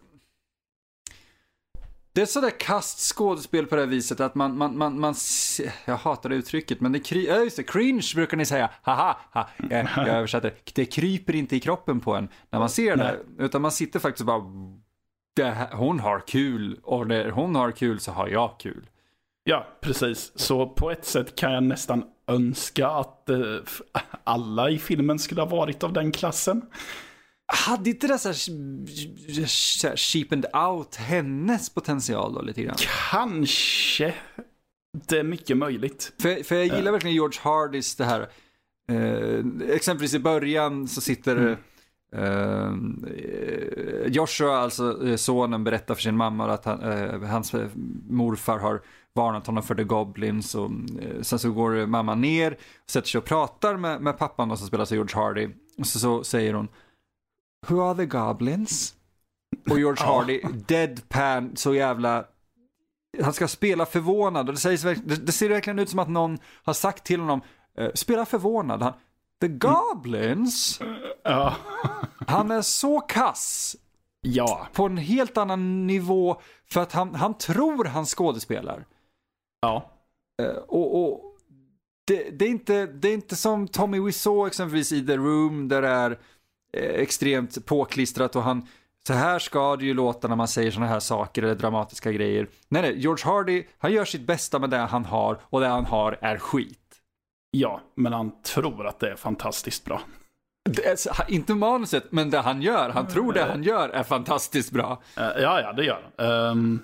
[2.19, 5.15] det är sådär kast skådespel på det viset att man, man, man, man
[5.85, 9.17] jag hatar det uttrycket, men det, kry, äh, just det, cringe brukar ni säga, haha,
[9.33, 13.19] ha, jag, jag översätter, det kryper inte i kroppen på en när man ser det,
[13.37, 14.41] utan man sitter faktiskt bara,
[15.41, 18.89] här, hon har kul och när hon har kul så har jag kul.
[19.43, 20.31] Ja, precis.
[20.35, 23.37] Så på ett sätt kan jag nästan önska att eh,
[24.23, 26.61] alla i filmen skulle ha varit av den klassen.
[27.51, 32.75] Hade inte det så här, cheapened out hennes potential då lite grann?
[33.11, 34.13] Kanske.
[35.07, 36.13] Det är mycket möjligt.
[36.21, 38.29] För, för jag gillar verkligen George Hardys det här.
[38.91, 41.57] Eh, exempelvis i början så sitter
[42.11, 43.05] Mm.
[43.07, 47.67] eh, Joshua, alltså eh, sonen, berättar för sin mamma att han, eh, hans eh,
[48.09, 48.81] morfar har
[49.13, 50.55] varnat honom för The Goblins.
[50.55, 52.57] Och, eh, sen så går mamma ner,
[52.87, 55.47] sätter sig och pratar med, med pappan och så spelar sig George Hardy.
[55.77, 56.67] Och så, så säger hon
[57.67, 58.93] Who are the Goblins?
[59.69, 60.05] Och George.
[60.05, 62.25] Hardy, deadpan, så jävla
[63.23, 66.73] han ska spela förvånad och det, sägs, det, ser verkligen ut som att någon har
[66.73, 67.41] sagt till honom,
[67.77, 68.81] eh, spela förvånad.
[68.81, 68.93] Han,
[69.41, 70.79] The Goblins?
[71.23, 71.55] Ja.
[72.27, 73.75] Han är så kass
[74.21, 74.67] Ja.
[74.73, 78.85] på en helt annan nivå för att han, han tror han skådespelar.
[79.61, 79.91] Ja.
[80.41, 81.35] Eh, och, och
[82.07, 85.81] det, det, är inte, det är inte som Tommy Wiseau exempelvis i The Room där
[85.81, 86.19] det är
[86.73, 88.67] extremt påklistrat och han
[89.07, 92.47] så här ska det ju låta när man säger sådana här saker eller dramatiska grejer.
[92.67, 95.85] Nej, nej, George Hardy, han gör sitt bästa med det han har och det han
[95.85, 96.79] har är skit.
[97.51, 100.01] Ja, men han tror att det är fantastiskt bra.
[100.83, 105.01] Är, inte manuset, men det han gör, han tror det han gör är fantastiskt bra.
[105.17, 106.27] Eh, ja, ja, det gör han.
[106.27, 106.79] Ehm,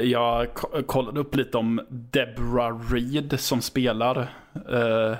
[0.00, 4.18] jag ko- kollade upp lite om Deborah Reed som spelar
[4.70, 5.16] eh,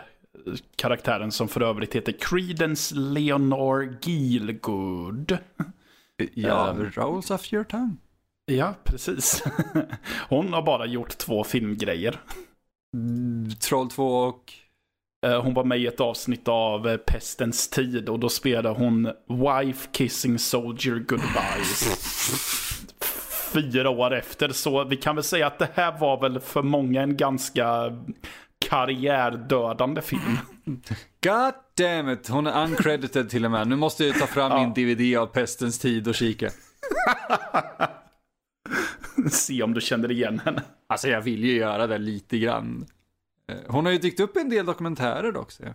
[0.76, 5.38] karaktären som för övrigt heter Credence Leonore Gielgud.
[6.35, 7.96] Ja, rolls off your tongue.
[8.46, 9.44] Ja, precis.
[10.28, 12.20] Hon har bara gjort två filmgrejer.
[13.61, 14.52] Troll 2 och...
[15.26, 19.12] Eh, Hon var med i ett avsnitt av eh, Pestens tid och då spelade hon
[19.28, 21.88] Wife Kissing Soldier Goodbyes.
[23.52, 27.02] Fyra år efter, så vi kan väl säga att det här var väl för många
[27.02, 27.92] en ganska
[28.68, 30.38] karriärdödande film.
[31.24, 33.68] God damn it, hon är uncredited till och med.
[33.68, 34.61] Nu måste jag ta fram Ja.
[34.61, 36.50] min DVD av Pestens tid och kika.
[39.31, 40.62] Se om du känner igen henne.
[40.87, 42.87] Alltså jag vill ju göra det lite grann.
[43.48, 45.53] Eh, Hon har ju dykt upp i en del dokumentärer dock.
[45.61, 45.74] jag.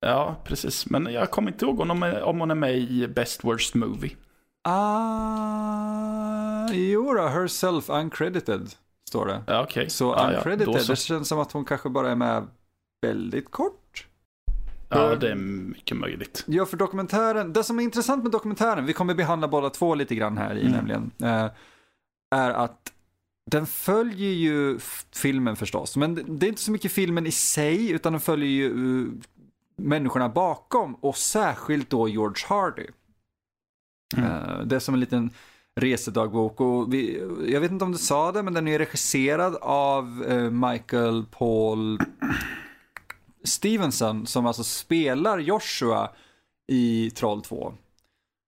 [0.00, 0.86] Ja, precis.
[0.86, 3.74] Men jag kommer inte ihåg om hon är, om hon är med i Best Worst
[3.74, 4.16] Movie.
[4.64, 8.70] Ah, jo då, herself uncredited
[9.12, 9.42] står det.
[9.46, 9.90] Ja, okej.
[9.90, 10.92] Så ja, ja, uncredited, då så.
[10.92, 12.46] det känns som att hon kanske bara är med
[13.06, 14.06] väldigt kort.
[14.88, 16.44] Ja, det är mycket möjligt.
[16.46, 20.14] Ja, för dokumentären, det som är intressant med dokumentären, vi kommer behandla båda två lite
[20.14, 20.72] grann här i Mm.
[20.72, 21.50] nämligen, eh,
[22.34, 22.92] är att
[23.50, 24.78] den följer ju
[25.14, 28.70] filmen förstås, men det- är inte så mycket filmen i sig, utan den följer ju
[28.74, 29.08] uh,
[29.76, 32.86] människorna bakom och särskilt då George Hardy.
[34.16, 34.30] Mm.
[34.30, 35.30] Eh, det är som en liten
[35.80, 40.24] resedagbok och vi, jag vet inte om du sa det, men den är regisserad av
[40.28, 41.98] eh, Michael Paul
[43.44, 46.10] Stevenson som alltså spelar Joshua
[46.72, 47.74] i Troll 2.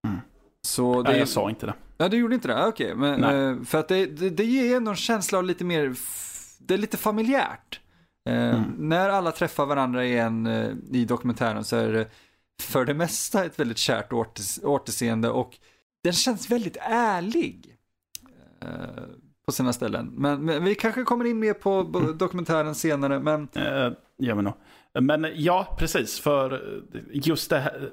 [0.07, 0.21] Mm.
[0.63, 1.75] Så det Nej, jag sa inte det.
[1.97, 2.67] Ja, du gjorde inte det?
[2.67, 3.37] Okej, men Nej.
[3.37, 5.95] eh, för att det, det, det ger ändå en känsla av lite mer,
[6.59, 7.81] det är lite familjärt.
[8.29, 8.63] Eh, Mm.
[8.79, 12.09] När alla träffar varandra igen eh, i dokumentären så är det
[12.63, 15.59] för det mesta ett väldigt kärt åter, återseende och
[16.05, 17.77] den känns väldigt ärlig.
[18.63, 18.69] eh,
[19.47, 20.07] På sina ställen.
[20.07, 24.43] Men, men vi kanske kommer in mer på på dokumentären senare, men Eh, gör vi
[24.43, 24.55] nog.
[25.01, 26.21] Men ja, precis.
[26.21, 26.63] För
[27.13, 27.91] just det här.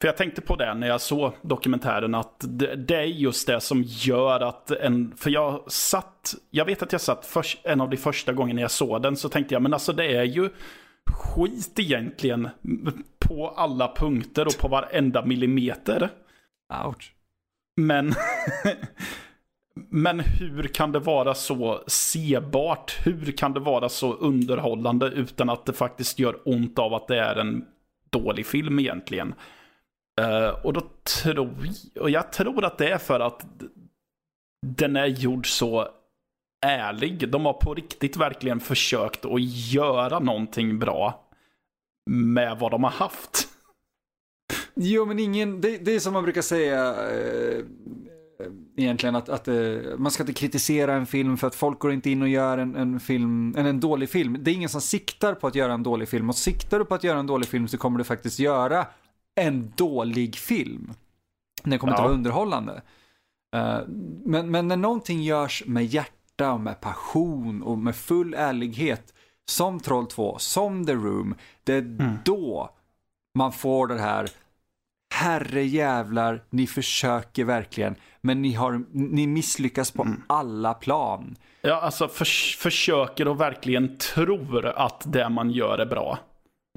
[0.00, 3.60] För jag tänkte på det när jag såg dokumentären att det, det är just det
[3.60, 5.12] som gör att en...
[5.16, 6.34] För jag satt...
[6.50, 9.28] Jag vet att jag satt först, en av de första gångerna jag såg den så
[9.28, 10.50] tänkte jag men alltså det är ju
[11.12, 12.48] skit egentligen
[13.18, 16.10] på alla punkter och på varenda millimeter.
[16.86, 17.12] ouch.
[17.86, 18.14] Men,
[19.74, 23.06] men hur kan det vara så sebart?
[23.06, 27.18] Hur kan det vara så underhållande utan att det faktiskt gör ont av att det
[27.18, 27.64] är en
[28.10, 29.34] dålig film egentligen?
[30.20, 30.82] Uh, och då
[31.22, 31.56] tror
[32.00, 33.46] och jag tror att det är för att
[34.66, 35.88] den är gjord så
[36.66, 37.28] ärlig.
[37.28, 41.26] De har på riktigt verkligen försökt att göra någonting bra
[42.10, 43.48] med vad de har haft.
[44.74, 47.64] Jo, men ingen, det, det är som man brukar säga eh,
[48.76, 49.54] egentligen att, att eh,
[49.98, 52.76] man ska inte kritisera en film för att folk går inte in och gör en,
[52.76, 54.36] en film, en, en dålig film.
[54.40, 56.94] Det är ingen som siktar på att göra en dålig film och siktar du på
[56.94, 58.86] att göra en dålig film så kommer du faktiskt göra
[59.34, 60.92] en dålig film.
[61.64, 62.06] Den kommer inte Ja.
[62.06, 62.82] vara underhållande.
[63.56, 63.78] Eh,
[64.24, 69.14] men, men när någonting görs med hjärta och med passion och med full ärlighet
[69.50, 72.70] som Troll 2, som The Room, det är då
[73.34, 74.28] man får det här
[75.20, 80.22] herre jävlar, ni försöker verkligen, men ni, har, ni misslyckas på Mm.
[80.26, 81.36] alla plan.
[81.62, 86.18] Ja, alltså förs försöker och verkligen tror att det man gör är bra.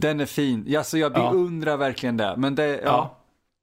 [0.01, 0.75] Den är fin.
[0.77, 1.31] Alltså, jag Ja.
[1.31, 2.33] beundrar verkligen det.
[2.37, 2.79] Men det, ja.
[2.85, 3.17] Ja.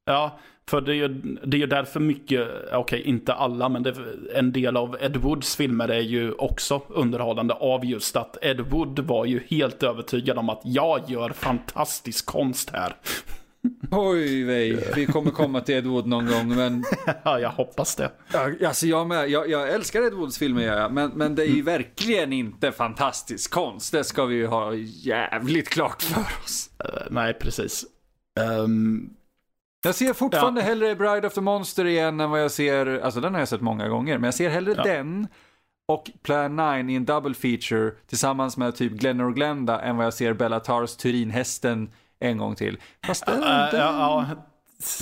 [0.05, 0.39] Ja,
[0.71, 1.09] för det är ju,
[1.47, 3.95] det är därför mycket, okej inte alla, men det,
[4.35, 8.99] en del av Ed Woods filmer är ju också underhållande av just att Ed Wood
[8.99, 12.97] var ju helt övertygad om att jag gör fantastisk konst här.
[13.91, 14.93] Oj, vej.
[14.97, 16.85] Vi kommer komma till Ed Wood någon gång, men
[17.25, 18.11] Ja, jag hoppas det.
[18.33, 19.29] Ja, alltså jag med.
[19.31, 20.93] Jag, jag älskar Ed Woods filmer, gör jag.
[20.93, 21.57] Men, men det är Mm.
[21.57, 23.93] ju verkligen inte fantastisk konst.
[23.93, 26.71] Det ska vi ju ha jävligt klart för oss.
[26.85, 27.85] Eh, nej, precis.
[28.41, 29.11] Ehm,
[29.85, 33.33] Jag ser fortfarande hellre Bride of the Monster igen än vad jag ser, alltså den
[33.35, 34.83] har jag sett många gånger, men jag ser hellre Ja.
[34.83, 35.29] den
[35.89, 40.07] och Plan 9 i en double feature tillsammans med typ Glenn och Glenda än vad
[40.07, 42.81] jag ser Bellatars Turinhästen en gång till.
[43.07, 44.27] Fast den, den, ja, ja,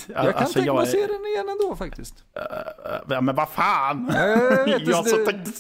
[0.06, 2.24] jag kan alltså, tänka mig att se den igen ändå faktiskt.
[3.08, 4.12] Ja, men vad fan!
[4.66, 5.50] Jag Jag som, tänkte,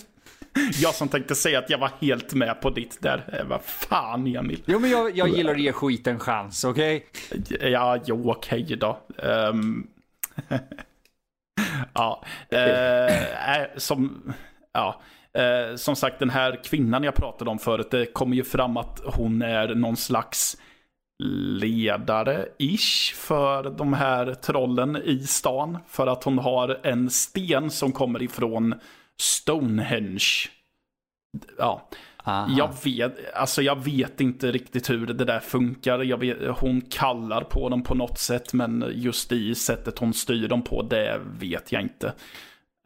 [0.80, 3.38] jag som tänkte säga att jag var helt med på ditt där.
[3.40, 4.62] Eh, Vad fan, Emil.
[4.66, 7.06] Jo men jag, jag gillar att ge skit en chans, okej?
[7.60, 8.98] Ja, jo, okej då.
[9.18, 9.86] Ehm,
[11.94, 14.32] ja, eh, som,
[14.72, 15.02] ja.
[15.32, 19.00] Eh, som sagt, den här kvinnan jag pratade om förut, det kommer ju fram att
[19.04, 20.56] hon är någon slags
[21.24, 25.78] ledare-ish för de här trollen i stan.
[25.88, 28.74] För att hon har en sten som kommer ifrån
[29.20, 30.48] Stonehenge.
[31.58, 31.88] Ja,
[32.24, 32.48] Aha.
[32.58, 36.16] jag vet, alltså jag vet inte riktigt hur det där funkar.
[36.16, 40.62] Vet, hon kallar på dem på något sätt, men just i sättet hon styr dem
[40.62, 42.14] på, det vet jag inte.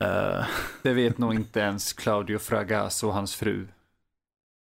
[0.05, 0.45] Eh,
[0.83, 3.66] Det vet nog inte ens Claudio Fragasso och hans fru.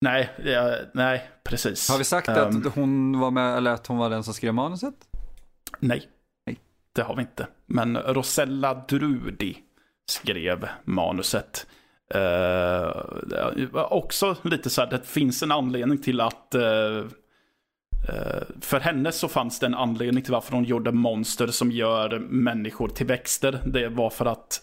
[0.02, 1.88] Nej, eh, nej, precis.
[1.88, 4.54] Har vi sagt Ehm, att hon var med, eller att hon var den som skrev
[4.54, 4.94] manuset?
[5.78, 6.02] Nej.
[6.46, 6.58] Nej.
[6.92, 7.46] Det har vi inte.
[7.66, 9.56] Men Rosella Drudi
[10.08, 11.66] skrev manuset.
[12.14, 16.98] Uh, också lite så här, det finns en anledning till att eh,
[18.08, 22.18] eh, för henne så fanns det en anledning till varför hon gjorde monster som gör
[22.18, 23.60] människor till växter.
[23.64, 24.60] Det var för att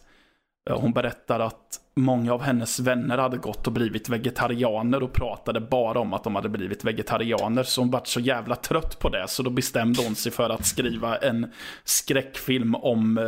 [0.75, 5.99] hon berättar att många av hennes vänner hade gått och blivit vegetarianer och pratade bara
[5.99, 7.63] om att de hade blivit vegetarianer.
[7.63, 10.65] Så hon vart så jävla trött på det så då bestämde hon sig för att
[10.65, 11.51] skriva en
[11.83, 13.25] skräckfilm om eh,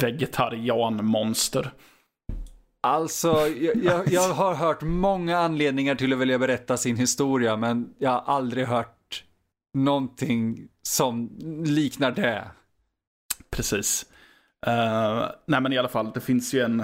[0.00, 1.72] vegetarianmonster.
[2.82, 7.94] Alltså, jag, jag, jag har hört många anledningar till att vilja berätta sin historia, men
[7.98, 9.24] jag har aldrig hört
[9.74, 12.50] någonting som liknar det.
[13.50, 14.06] Precis.
[14.66, 16.80] Uh, nej men i alla fall, det finns ju en...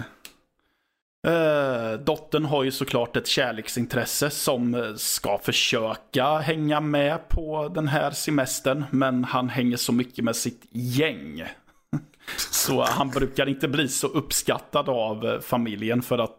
[1.26, 7.88] Uh, dottern har ju såklart ett kärleksintresse som eh, ska försöka hänga med på den
[7.88, 8.84] här semestern.
[8.90, 11.44] Men han hänger så mycket med sitt gäng.
[12.36, 16.36] så han brukar inte bli så uppskattad av familjen för att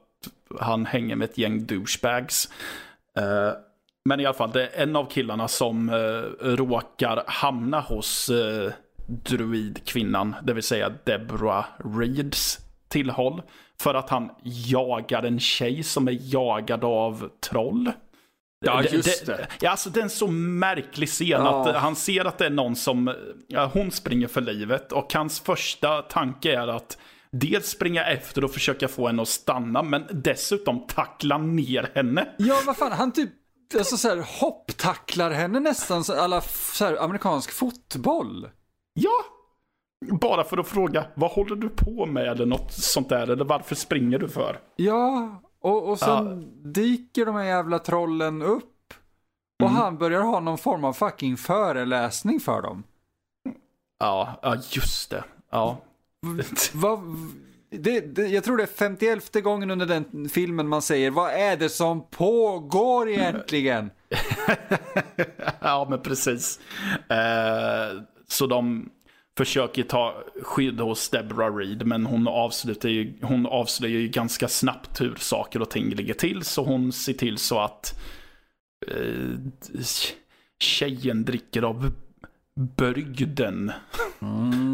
[0.59, 2.49] han hänger med ett gäng douchebags.
[3.19, 3.51] Uh,
[4.05, 8.71] men i alla fall, det är en av killarna som uh, råkar hamna hos uh,
[9.07, 11.65] druidkvinnan, det vill säga Deborah
[11.99, 13.41] Reeds tillhåll.
[13.79, 17.91] För att han jagar en tjej som är jagad av troll.
[18.65, 19.37] Ja, just det.
[19.37, 19.47] det.
[19.61, 21.69] Ja, alltså det är en så märklig scen Ja.
[21.69, 23.13] att han ser att det är någon som,
[23.47, 26.97] ja, hon springer för livet och hans första tanke är att
[27.31, 32.27] dels springa efter och försöka få henne att stanna, men dessutom tackla ner henne.
[32.37, 33.29] Ja, vad fan, han typ
[33.77, 38.47] alltså, så här, hopptacklar henne nästan så alla så här, amerikansk fotboll.
[38.99, 39.25] Ja!
[40.21, 43.75] Bara för att fråga, vad håller du på med eller något sånt där, eller varför
[43.75, 44.59] springer du för?
[44.75, 48.93] Ja, och, och sen dyker de här jävla trollen upp.
[49.63, 52.83] Och han börjar ha någon form av fucking föreläsning för dem.
[53.99, 55.23] Ja, ja just det.
[55.49, 55.77] Ja.
[56.73, 56.99] Vad,
[57.69, 61.57] det, det, jag tror det är 51 gången under den filmen man säger vad är
[61.57, 63.89] det som pågår egentligen?
[65.59, 66.59] ja, men precis.
[67.09, 68.89] Eh, så de
[69.37, 75.01] försöker ta skydd hos Deborah Reed, men hon, avslutar ju, hon avslöjar ju ganska snabbt
[75.01, 77.99] hur saker och ting ligger till, så hon ser till så att
[78.87, 79.35] eh,
[80.59, 81.91] tjejen dricker av
[82.77, 83.71] brygden.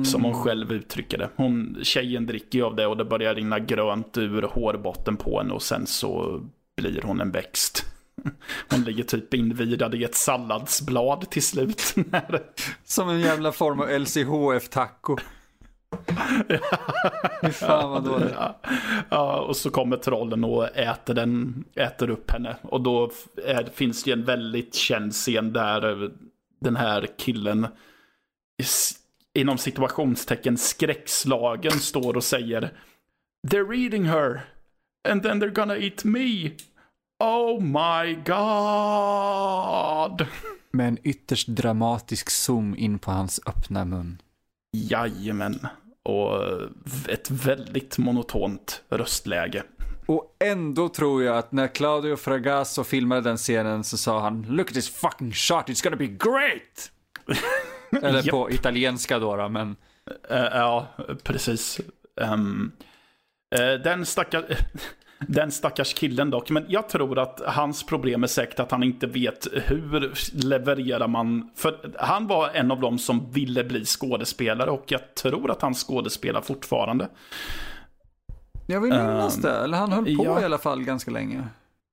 [0.05, 1.29] Som hon själv uttrycker det.
[1.35, 5.53] Hon, tjejen dricker ju av det och det börjar rinna grönt ur hårbotten på henne
[5.53, 6.41] och sen så
[6.77, 7.92] blir hon en växt.
[8.69, 11.95] Hon ligger typ invirad i ett salladsblad till slut.
[12.83, 15.17] Som en jävla form av LCHF-taco.
[17.41, 18.33] Fy fan vad dåligt.
[18.35, 18.59] Ja,
[19.09, 22.55] ja, och så kommer trollen och äter, den, äter upp henne.
[22.61, 23.11] Och då
[23.45, 26.11] är, finns det ju en väldigt känd scen där
[26.61, 27.67] den här killen
[29.33, 32.73] inom situationstecken skräckslagen står och säger
[33.47, 34.41] They're eating her
[35.09, 36.51] and then they're gonna eat me.
[37.23, 40.27] Oh my god.
[40.71, 44.21] Med en ytterst dramatisk zoom in på hans öppna mun.
[44.71, 45.67] Jajamän.
[46.03, 46.41] Och
[47.09, 49.63] ett väldigt monotont röstläge.
[50.05, 54.67] Och ändå tror jag att när Claudio Fragasso filmade den scenen så sa han Look
[54.67, 56.91] at this fucking shot, it's gonna be great!
[58.03, 59.75] Eller på italienska då, då men...
[60.31, 60.87] Uh, ja,
[61.23, 61.79] precis.
[62.15, 62.71] Um,
[63.59, 64.45] uh, den stackars...
[65.27, 69.07] Den stackars killen dock, men jag tror att hans problem är säkert att han inte
[69.07, 70.13] vet hur
[70.45, 71.49] levererar man.
[71.55, 75.73] För han var en av dem som ville bli skådespelare och jag tror att han
[75.73, 77.09] skådespelar fortfarande.
[78.67, 80.41] Jag vill minnas um, det, eller han höll på ja.
[80.41, 81.43] i alla fall ganska länge.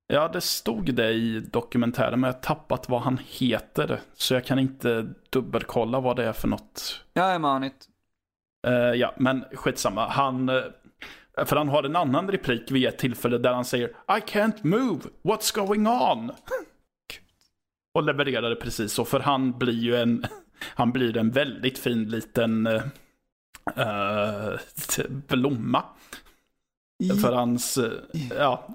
[0.07, 4.01] Ja, det stod det i dokumentären, men jag har tappat vad han heter.
[4.15, 7.01] Så jag kan inte dubbelkolla vad det är för något.
[7.13, 7.87] Jag är manigt.
[8.67, 10.09] Uh, ja, men skitsamma.
[10.09, 10.63] Han, uh,
[11.45, 15.01] för han har en annan replik vid ett tillfälle där han säger I can't move,
[15.23, 16.31] what's going on?
[17.95, 20.25] Och levererar det precis så, för han blir ju en,
[20.75, 22.83] han blir en väldigt fin liten uh,
[25.29, 25.85] blomma.
[27.23, 27.79] För hans,
[28.39, 28.69] ja,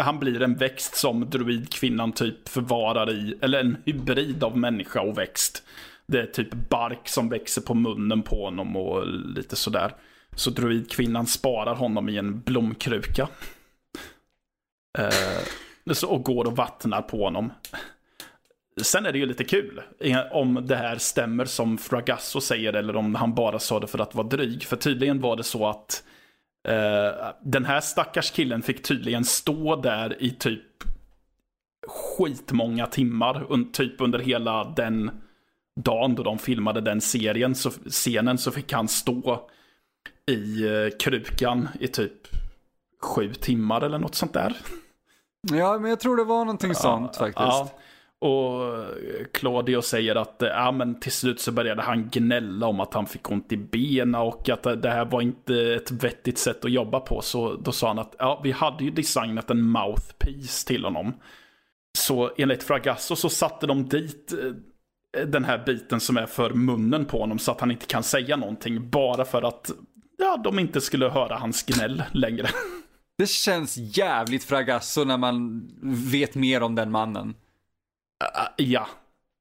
[0.00, 5.18] han blir en växt som druidkvinnan typ förvarar i, eller en hybrid av människa och
[5.18, 5.62] växt.
[6.06, 9.94] Det är typ bark som växer på munnen på honom och lite sådär.
[10.38, 13.28] Så druidkvinnan sparar honom i en blomkruka.
[14.98, 17.52] Eh, och går och vattnar på honom.
[18.82, 22.96] Sen är det ju lite kul eh, om det här stämmer som Fragasso säger eller
[22.96, 24.64] om han bara sa det för att vara dryg.
[24.64, 26.02] För tydligen var det så att
[26.68, 30.84] eh, den här stackars killen fick tydligen stå där i typ
[31.86, 35.10] skitmånga timmar, un, typ under hela den
[35.80, 39.48] dagen då de filmade den serien, så, scenen, så fick han stå
[40.26, 42.12] i uh, krukan i typ
[43.02, 44.56] sju timmar eller något sånt där.
[45.52, 47.38] Ja, men jag tror det var någonting sånt faktiskt.
[47.38, 47.70] Ja.
[48.20, 48.74] Och
[49.32, 53.30] Claudio säger att ja, men till slut så började han gnälla om att han fick
[53.30, 57.20] ont i benen och att det här var inte ett vettigt sätt att jobba på.
[57.20, 61.14] Så då sa han att ja, vi hade ju designat en mouthpiece till honom.
[61.98, 67.04] Så enligt Fragasso så satte de dit eh, den här biten som är för munnen
[67.04, 68.90] på honom så att han inte kan säga någonting.
[68.90, 69.70] Bara för att
[70.18, 72.48] ja, de inte skulle höra hans gnäll längre.
[73.18, 77.28] Det känns jävligt Fragasso när man vet mer om den mannen.
[77.28, 78.88] Uh, ja.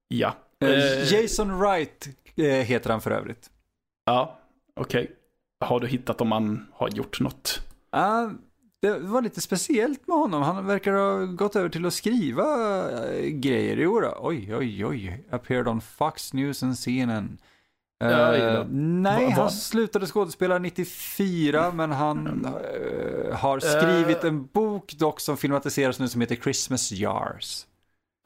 [0.07, 0.36] Ja.
[0.63, 2.07] Uh, Jason Wright
[2.39, 3.49] uh, heter han för övrigt.
[4.05, 4.39] Ja,
[4.75, 5.03] okej.
[5.03, 5.15] Okay.
[5.59, 7.61] Har du hittat om han har gjort något?
[7.95, 8.32] Uh,
[8.82, 10.43] det var lite speciellt med honom.
[10.43, 12.45] Han verkar ha gått över till att skriva
[13.21, 13.78] grejer.
[13.78, 14.17] Jo då.
[14.19, 15.25] Oj, oj, oj.
[15.30, 17.38] Appeared on Fox News and CNN.
[18.03, 19.41] Uh, nej, va, va?
[19.41, 25.99] han slutade skådespela 94 men han uh, har skrivit uh, en bok dock som filmatiseras
[25.99, 27.65] nu som heter Christmas Jars.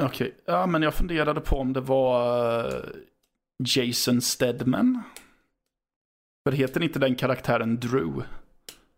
[0.02, 0.54] Okej, okay.
[0.56, 2.84] ja men jag funderade på om det var eh,
[3.66, 5.04] Jason Stedman.
[6.44, 8.24] För heter inte den karaktären Drew?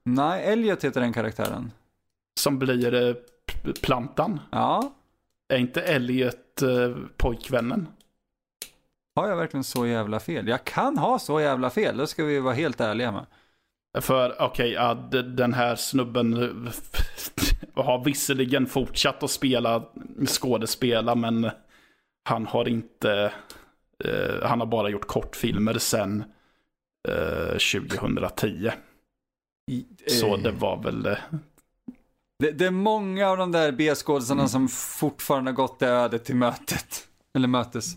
[0.04, 1.72] Nej, Elliot heter den karaktären.
[2.40, 3.16] Som blir eh,
[3.82, 4.40] plantan?
[4.52, 4.94] Ja.
[5.54, 7.88] Är inte Elliot eh, pojkvännen?
[9.16, 10.48] Har jag verkligen så jävla fel?
[10.48, 13.26] Jag kan ha så jävla fel, det ska vi vara helt ärliga med.
[14.02, 14.94] För okej, okay, ja,
[15.24, 16.34] den här snubben
[17.74, 19.84] har visserligen fortsatt att spela
[20.28, 21.50] skådespela men
[22.30, 23.34] han har inte,
[24.04, 26.24] eh, han har bara gjort kortfilmer sen
[27.08, 28.72] eh, 2010.
[29.72, 31.18] I, eh, Så det var väl eh,
[32.40, 32.52] det.
[32.52, 34.50] Det, är många av de där B-skådisarna mm.
[34.50, 37.08] som fortfarande har gått det ödet till mötet.
[37.36, 37.96] Eller mötes.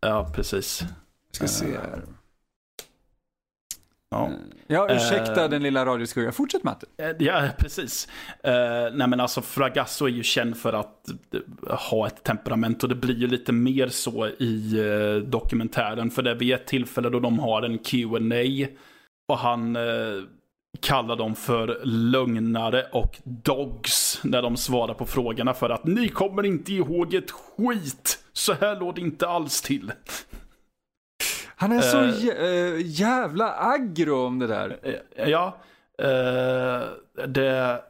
[0.00, 0.84] Ja, precis.
[1.32, 2.02] ska se här.
[4.10, 4.30] Ja,
[4.66, 6.32] ja ursäkta uh, den lilla radioskuggan.
[6.32, 6.86] Fortsätt Matte.
[7.02, 8.08] Uh, ja, precis.
[8.46, 11.08] Uh, nej men alltså Fragasso är ju känd för att
[11.90, 14.82] ha ett temperament och det blir ju lite mer så i
[15.26, 16.10] dokumentären.
[16.10, 18.66] För det är vid ett tillfälle då de har en Q&A
[19.28, 19.76] och han
[20.76, 26.46] kallar dem för lögnare och dogs när de svarar på frågorna för att ni kommer
[26.46, 28.18] inte ihåg ett skit.
[28.32, 29.92] Så här låg det inte alls till.
[31.56, 34.78] Han är så uh, jävla aggro om det där.
[34.86, 35.56] Uh, ja,
[36.02, 37.82] uh, det...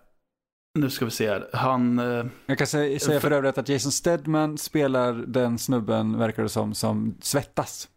[0.78, 1.48] Nu ska vi se här.
[1.52, 1.98] Han...
[2.46, 6.74] Jag kan säga, säga för övrigt att Jason Stedman spelar den snubben, verkar det som,
[6.74, 7.88] som svettas.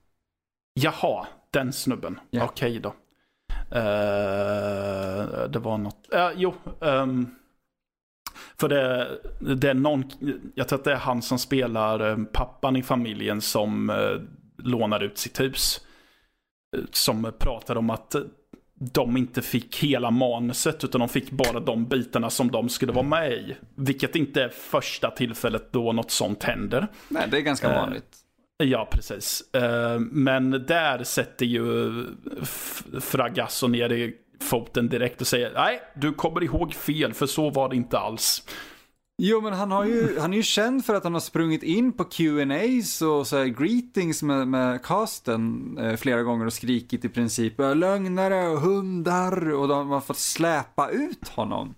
[0.73, 2.19] Jaha, den snubben.
[2.31, 2.49] Yeah.
[2.49, 2.93] Okej okay då.
[5.49, 6.09] Det var något...
[6.36, 6.53] jo.
[6.80, 7.36] Um,
[8.57, 9.07] för det,
[9.55, 10.03] det är någon,
[10.55, 13.91] jag tror att det är han som spelar pappan i familjen som
[14.57, 15.82] lånar ut sitt hus.
[16.91, 18.15] som pratade om att
[18.80, 23.05] de inte fick hela manuset utan de fick bara de bitarna som de skulle vara
[23.05, 23.55] med i.
[23.76, 26.88] Vilket inte är första tillfället då något sånt händer.
[27.07, 28.17] Nej, det är ganska vanligt.
[28.64, 29.43] Ja, precis.
[29.99, 31.91] Men där sätter ju
[33.01, 37.70] Fragasso ner i foten direkt och säger nej, du kommer ihåg fel för så var
[37.70, 38.43] det inte alls.
[39.22, 41.93] Jo, men han, har ju, han är ju känd för att han har sprungit in
[41.93, 47.53] på Q&As och så greetings med, med casten eh, flera gånger och skrikit i princip
[47.57, 51.76] lögnare och hundar och de har fått släpa ut honom.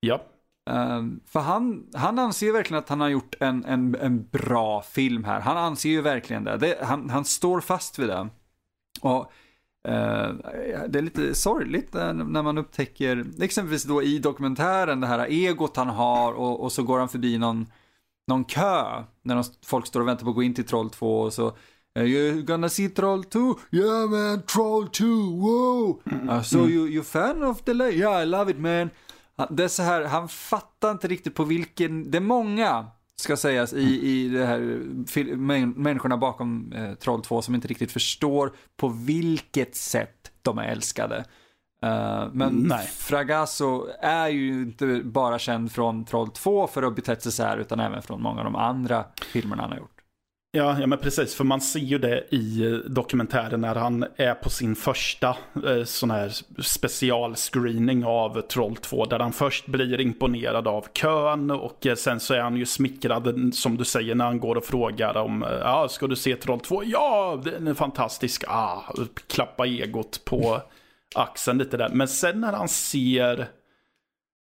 [0.00, 0.22] Ja.
[0.70, 4.82] Um, för han, han anser ju verkligen att han har gjort en, en, en bra
[4.82, 5.40] film här.
[5.40, 6.56] Han anser ju verkligen det.
[6.56, 8.28] det han, han står fast vid det.
[9.00, 9.32] Och
[9.88, 10.34] Uh,
[10.88, 15.88] det är lite sorgligt när man upptäcker, exempelvis då i dokumentären, det här egot han
[15.88, 17.66] har och, och så går han förbi någon,
[18.26, 21.20] någon kö när de, folk står och väntar på att gå in till Troll 2
[21.20, 21.56] och så
[21.96, 23.58] You gonna see Troll 2?
[23.70, 26.02] Yeah man, Troll 2, wow!
[26.04, 26.28] Mm.
[26.28, 27.96] Uh, so you, you fan of the lake?
[27.96, 28.90] Yeah, I love it man.
[29.50, 33.72] Det är så här, han fattar inte riktigt på vilken, det är många ska sägas,
[33.72, 34.58] i, i det här
[35.78, 41.24] människorna bakom eh, Troll 2 som inte riktigt förstår på vilket sätt de är älskade.
[41.84, 42.86] Uh, men Nej.
[42.86, 47.58] Fragasso är ju inte bara känd från Troll 2 för att betett sig så här,
[47.58, 49.95] utan även från många av de andra filmerna han har gjort.
[50.56, 51.34] Ja, ja, men precis.
[51.34, 55.36] För man ser ju det i eh, dokumentären när han är på sin första
[55.66, 56.32] eh, sån här
[56.62, 59.04] specialscreening av Troll 2.
[59.04, 63.54] Där han först blir imponerad av kön och eh, sen så är han ju smickrad
[63.54, 66.60] som du säger när han går och frågar om eh, ja, ska du se Troll
[66.60, 66.82] 2?
[66.84, 68.44] Ja, den är fantastisk.
[68.48, 68.82] Ah,
[69.26, 70.60] klappa egot på
[71.14, 71.88] axeln lite där.
[71.88, 73.46] Men sen när han ser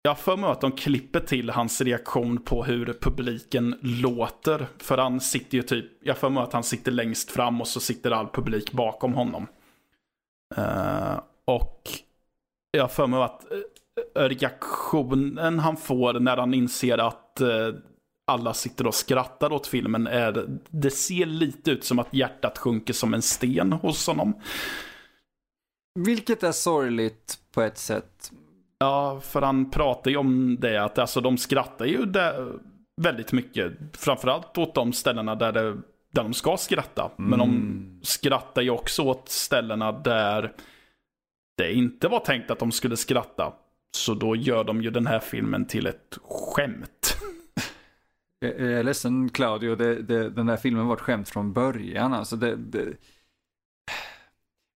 [0.07, 4.67] jag för mig att de klipper till hans reaktion på hur publiken låter.
[4.79, 7.81] För han sitter ju typ, jag för mig att han sitter längst fram och så
[7.81, 9.47] sitter all publik bakom honom.
[10.59, 11.91] Uh, och
[12.71, 13.45] jag för mig att
[14.15, 17.75] eh, reaktionen han får när han inser att uh,
[18.27, 22.93] alla sitter och skrattar åt filmen är, det ser lite ut som att hjärtat sjunker
[22.93, 24.35] som en sten hos honom.
[25.95, 28.33] Vilket är sorgligt på ett sätt.
[28.79, 32.59] Ja, för han pratar ju om det att alltså, de skrattar ju där
[33.03, 33.73] väldigt mycket.
[33.93, 35.77] Framförallt åt de ställena där, det,
[36.13, 37.11] där de ska skratta.
[37.19, 37.31] Mm.
[37.31, 38.01] Men de mm.
[38.03, 40.53] skrattar ju också åt ställena där
[41.57, 43.53] det inte var tänkt att de skulle skratta.
[43.97, 47.17] Så då gör de ju den här filmen till ett skämt.
[48.41, 52.15] Jag är ledsen Claudio, det, det, den här filmen var ett skämt från början.
[52.15, 52.57] Alltså det,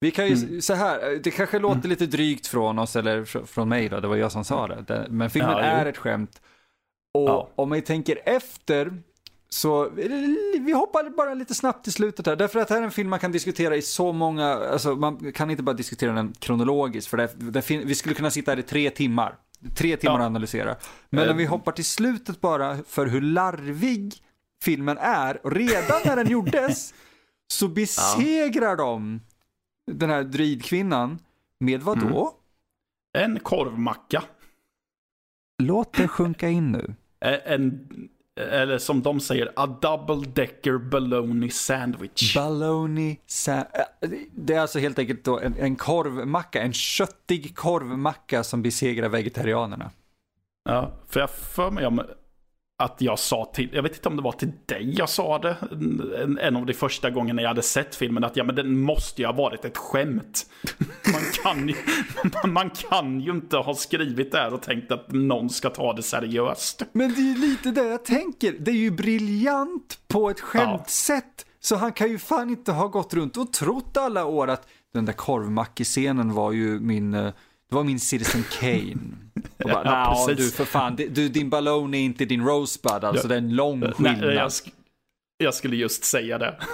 [0.01, 0.63] vi kan ju, mm.
[0.63, 1.91] så här, det kanske låter mm.
[1.91, 5.07] lite drygt från oss, eller från mig då, det var jag som sa det.
[5.11, 6.41] Men filmen ja, är ett skämt.
[7.15, 7.51] Och ja.
[7.55, 9.03] om man tänker efter,
[9.49, 9.91] så
[10.61, 12.37] vi hoppar bara lite snabbt till slutet här.
[12.37, 15.33] Därför att det här är en film man kan diskutera i så många, alltså man
[15.33, 17.11] kan inte bara diskutera den kronologiskt.
[17.11, 19.35] För det, det, vi skulle kunna sitta här i tre timmar.
[19.75, 20.21] Tre timmar ja.
[20.21, 20.77] och analysera.
[21.11, 24.15] Men om vi hoppar till slutet bara för hur larvig
[24.65, 26.95] filmen är, redan när den gjordes,
[27.53, 29.21] så besegrar de
[29.89, 31.19] den här druidkvinnan
[31.61, 32.35] med vad då?
[33.17, 33.33] Mm.
[33.33, 34.23] En korvmacka.
[35.63, 36.95] Låt det sjunka in nu.
[37.21, 37.89] En,
[38.37, 42.35] eller som de säger, a double decker baloney sandwich.
[42.35, 43.71] Baloney sandwich.
[44.33, 49.91] Det är alltså helt enkelt då en, en korvmacka, en köttig korvmacka som besegrar vegetarianerna.
[50.65, 51.85] Ja, för jag för mig
[52.81, 55.57] att jag sa till, jag vet inte om det var till dig jag sa det,
[56.23, 59.23] en, en av de första gångerna jag hade sett filmen, att ja men den måste
[59.23, 60.47] ju ha varit ett skämt.
[61.13, 61.75] Man kan ju,
[62.51, 66.03] man, kan ju inte ha skrivit det här och tänkt att någon ska ta det
[66.03, 66.83] seriöst.
[66.93, 71.35] Men det är ju lite det jag tänker, det är ju briljant på ett skämtsätt.
[71.37, 71.45] Ja.
[71.61, 75.05] Så han kan ju fan inte ha gått runt och trott alla år att den
[75.05, 77.33] där korvmackescenen var ju min eh,
[77.69, 78.97] det var min Citizen Kane.
[79.65, 83.29] Och bara, ja, du för fan, du, din ballon är inte din Rosebud, alltså ja.
[83.29, 84.21] det är en lång skillnad.
[84.21, 84.73] Nej, jag, sk
[85.39, 86.59] jag skulle just säga det.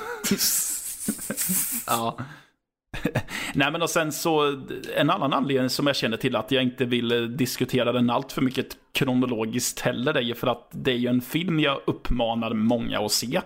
[1.87, 2.19] ja.
[3.55, 4.63] Nej men och sen så,
[4.97, 8.43] en annan anledning som jag känner till att jag inte vill diskutera den allt för
[8.43, 13.01] mycket kronologiskt heller är ju för att det är ju en film jag uppmanar många
[13.01, 13.41] att se.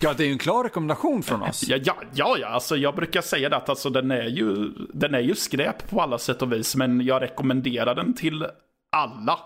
[0.00, 1.64] Ja, det är ju en klar rekommendation från oss.
[1.68, 2.48] Ja, ja, ja, ja.
[2.48, 6.00] Alltså, jag brukar säga det att alltså, den, är ju, den är ju skräp på
[6.00, 8.46] alla sätt och vis, men jag rekommenderar den till
[8.92, 9.38] alla.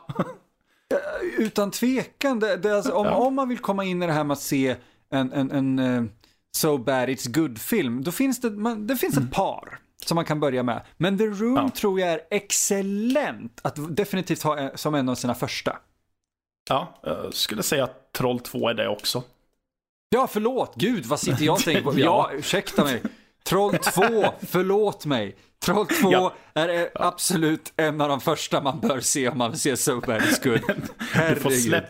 [1.38, 2.40] Utan tvekan.
[2.40, 3.14] Det, det alltså, om, ja.
[3.14, 4.76] om man vill komma in i det här med att se
[5.10, 6.04] en, en, en uh,
[6.56, 9.28] So Bad It's Good-film, då finns det, man, det finns mm.
[9.28, 10.82] ett par som man kan börja med.
[10.96, 11.68] Men The Room ja.
[11.68, 15.76] tror jag är excellent att definitivt ha som en av sina första.
[16.68, 19.22] Ja, jag skulle säga att Troll 2 är det också.
[20.12, 20.74] Ja, förlåt.
[20.76, 21.92] Gud, vad sitter jag och tänker på?
[21.98, 23.02] Ja, ursäkta mig.
[23.44, 24.02] Troll 2,
[24.48, 25.36] förlåt mig.
[25.64, 26.34] Troll 2 ja.
[26.54, 30.20] är absolut en av de första man bör se om man vill se So Bad
[30.20, 30.60] It's Good.
[31.28, 31.84] Du får, släpp,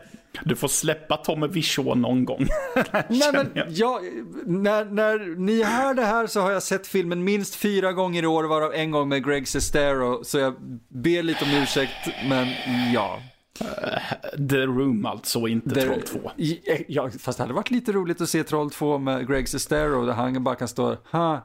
[0.45, 2.47] du får släppa Tommy Wiseau någon gång.
[3.09, 4.01] Nej, men jag,
[4.47, 8.27] när, när ni hör det här så har jag sett filmen minst fyra gånger i
[8.27, 10.25] år, varav en gång med Greg Sestero.
[10.25, 10.55] Så jag
[10.89, 12.49] ber lite om ursäkt, men
[12.95, 13.21] ja.
[14.51, 16.31] The Room alltså, inte The, Troll 2.
[16.89, 20.13] Ja, fast det hade varit lite roligt att se Troll 2 med Greg Sestero, där
[20.13, 21.43] han bara kan stå, ha,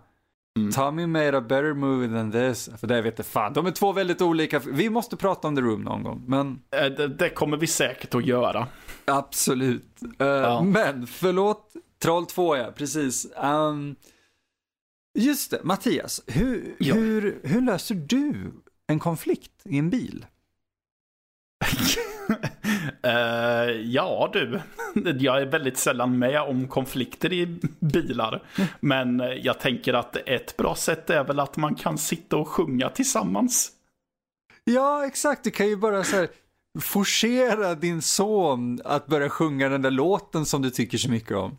[0.58, 0.72] Mm.
[0.72, 2.70] Tommy made a better movie than this.
[2.78, 3.54] För det vet jag fan.
[3.54, 4.60] De är två väldigt olika.
[4.60, 6.24] Vi måste prata om The Room någon gång.
[6.28, 6.60] Men...
[6.72, 8.68] Eh, det, det kommer vi säkert att göra.
[9.06, 10.02] Absolut.
[10.22, 10.62] Uh, ja.
[10.62, 13.28] Men förlåt, Troll 2 ja, precis.
[13.44, 13.96] Um,
[15.20, 16.22] just det, Mattias.
[16.28, 16.96] Hur, ja.
[16.96, 18.52] hur, hur löser du
[18.88, 20.26] en konflikt i en bil?
[23.06, 24.62] Uh, ja du,
[25.20, 28.44] jag är väldigt sällan med om konflikter i bilar.
[28.80, 32.90] Men jag tänker att ett bra sätt är väl att man kan sitta och sjunga
[32.90, 33.72] tillsammans.
[34.64, 35.44] Ja, exakt.
[35.44, 36.28] Du kan ju bara så här
[36.80, 41.58] forcera din son att börja sjunga den där låten som du tycker så mycket om.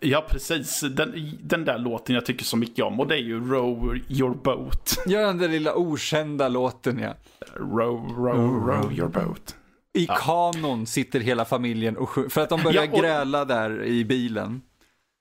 [0.00, 0.80] Ja, precis.
[0.80, 4.34] Den, den där låten jag tycker så mycket om och det är ju Row Your
[4.34, 4.98] Boat.
[5.06, 7.14] Ja, den där lilla okända låten ja.
[7.56, 9.56] Row, row, row your boat.
[9.92, 10.14] I ja.
[10.14, 12.98] kanon sitter hela familjen och för att de börjar ja, och...
[12.98, 14.62] gräla där i bilen.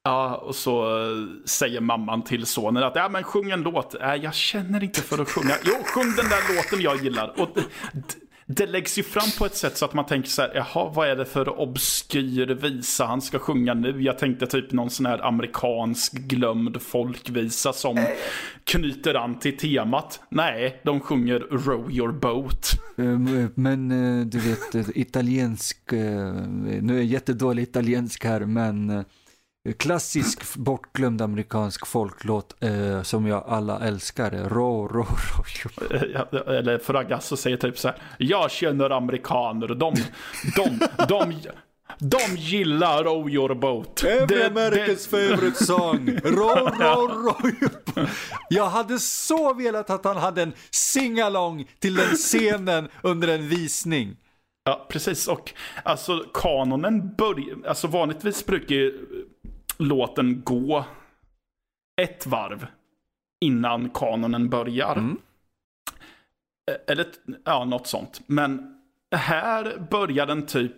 [0.04, 3.96] Ja, och så eh, säger mamman till sonen att ja, men sjung en låt.
[3.96, 5.54] Äh, jag känner inte för att sjunga.
[5.66, 7.34] Jo, sjung den där låten jag gillar.
[7.42, 7.58] Och
[8.46, 11.10] det läggs ju fram på ett sätt så att man tänker så här, jaha, vad
[11.10, 14.02] är det för obskyr visa han ska sjunga nu?
[14.02, 18.06] Jag tänkte typ någon sån här amerikansk glömd folkvisa som
[18.64, 20.20] knyter an till temat.
[20.30, 22.72] Nej, de sjunger Row your boat.
[22.98, 26.34] Ehm, men eh, du vet, eh, italiensk, eh,
[26.82, 29.06] nu är jag jättedålig italiensk här, men
[29.72, 34.32] Klassisk bortglömd amerikansk folklåt eh, som jag alla älskar.
[34.32, 35.06] Rå, rå,
[35.64, 36.52] rå.
[36.52, 37.98] Eller Fragasso säger typ så här.
[38.18, 39.68] Jag känner amerikaner.
[39.68, 39.94] De,
[40.56, 41.34] de, de,
[42.00, 44.04] de gillar Row your boat.
[44.04, 45.18] Every det, Americans det...
[45.18, 46.20] favorite song.
[46.24, 47.52] Row, row, row
[48.50, 54.16] Jag hade så velat att han hade en singalong till den scenen under en visning.
[54.66, 55.28] Ja, precis.
[55.28, 55.54] Och
[55.84, 58.92] alltså kanonen börjar, alltså vanligtvis brukar
[59.78, 60.86] låten gå
[62.02, 62.68] ett varv
[63.42, 64.96] innan kanonen börjar.
[64.96, 65.18] Mm.
[66.88, 67.06] Eller
[67.46, 68.22] ja, något sånt.
[68.26, 68.80] Men
[69.16, 70.72] här börjar den typ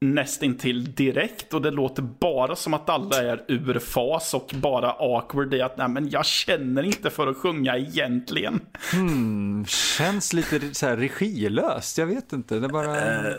[0.00, 5.54] nästintill direkt och det låter bara som att alla är ur fas och bara awkward
[5.54, 8.60] i att nej men jag känner inte för att sjunga egentligen.
[8.92, 12.58] Hmm, känns lite så här regilöst, jag vet inte.
[12.58, 13.28] Det bara...
[13.28, 13.36] Uh,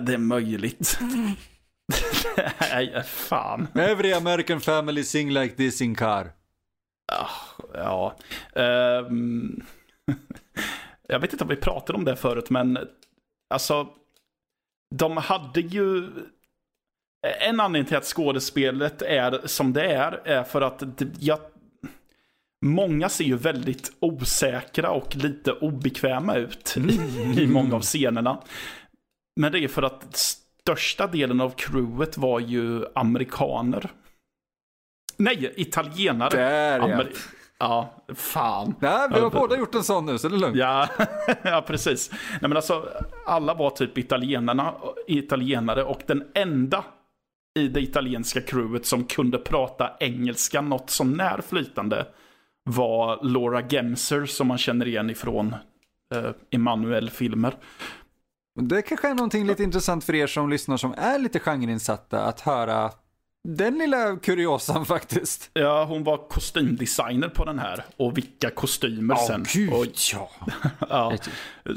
[0.00, 0.98] det är möjligt.
[2.60, 3.68] Nej, fan.
[3.74, 6.32] Every American family sing like this in car.
[7.74, 8.16] Ja.
[8.52, 9.62] Um,
[11.08, 12.78] jag vet inte om vi pratade om det förut, men
[13.50, 13.88] alltså.
[14.94, 16.08] De hade ju...
[17.40, 20.82] En anledning till att skådespelet är som det är, är för att
[21.18, 21.38] jag,
[22.66, 26.90] Många ser ju väldigt osäkra och lite obekväma ut mm.
[27.38, 28.42] i många av scenerna.
[29.36, 30.36] Men det är för att
[30.70, 33.90] största delen av crewet var ju amerikaner.
[35.16, 36.36] Nej, italienare.
[36.36, 37.08] Där Amer
[37.58, 38.04] ja.
[38.14, 38.74] fan.
[38.80, 40.56] Nej, vi har båda gjort en sån nu, så det är lugnt.
[40.56, 40.88] Ja,
[41.42, 42.10] ja precis.
[42.12, 42.88] Nej, men alltså,
[43.26, 44.74] alla var typ italienarna,
[45.06, 46.84] italienare och den enda
[47.58, 52.06] i det italienska crewet som kunde prata engelska något som när flytande
[52.64, 55.54] var Laura Gemser som man känner igen ifrån
[56.14, 57.54] eh, Emanuel-filmer.
[58.68, 62.40] Det kanske är någonting lite intressant för er som lyssnar som är lite genreinsatta att
[62.40, 62.90] höra
[63.44, 65.50] den lilla kuriosan faktiskt.
[65.52, 67.84] Ja, hon var kostymdesigner på den här.
[67.96, 69.46] Och vilka kostymer oh, sen.
[69.54, 70.30] Gud, och, ja.
[70.88, 71.16] ja.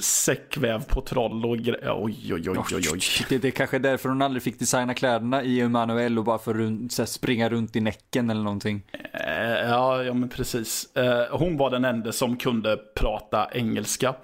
[0.01, 2.03] Säckväv på troll och grejer.
[2.03, 2.99] Oj, oj, oj, oj, oj.
[3.29, 6.39] Det, det är kanske är därför hon aldrig fick designa kläderna i Emanuel och bara
[6.39, 8.81] för att springa runt i näcken eller någonting.
[9.13, 10.95] Eh, ja, ja men precis.
[10.95, 14.15] Eh, hon var den enda som kunde prata engelska.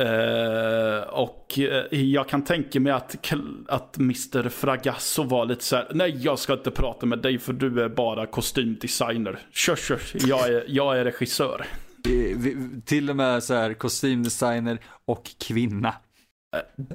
[0.00, 3.32] Uh, och uh, jag kan tänka mig att,
[3.68, 4.48] att Mr.
[4.48, 7.88] Fragasso var lite så här, nej jag ska inte prata med dig för du är
[7.88, 9.38] bara kostymdesigner.
[9.52, 11.66] Kör, kör, jag är, jag är regissör.
[12.84, 15.94] till och med så här kostymdesigner och kvinna.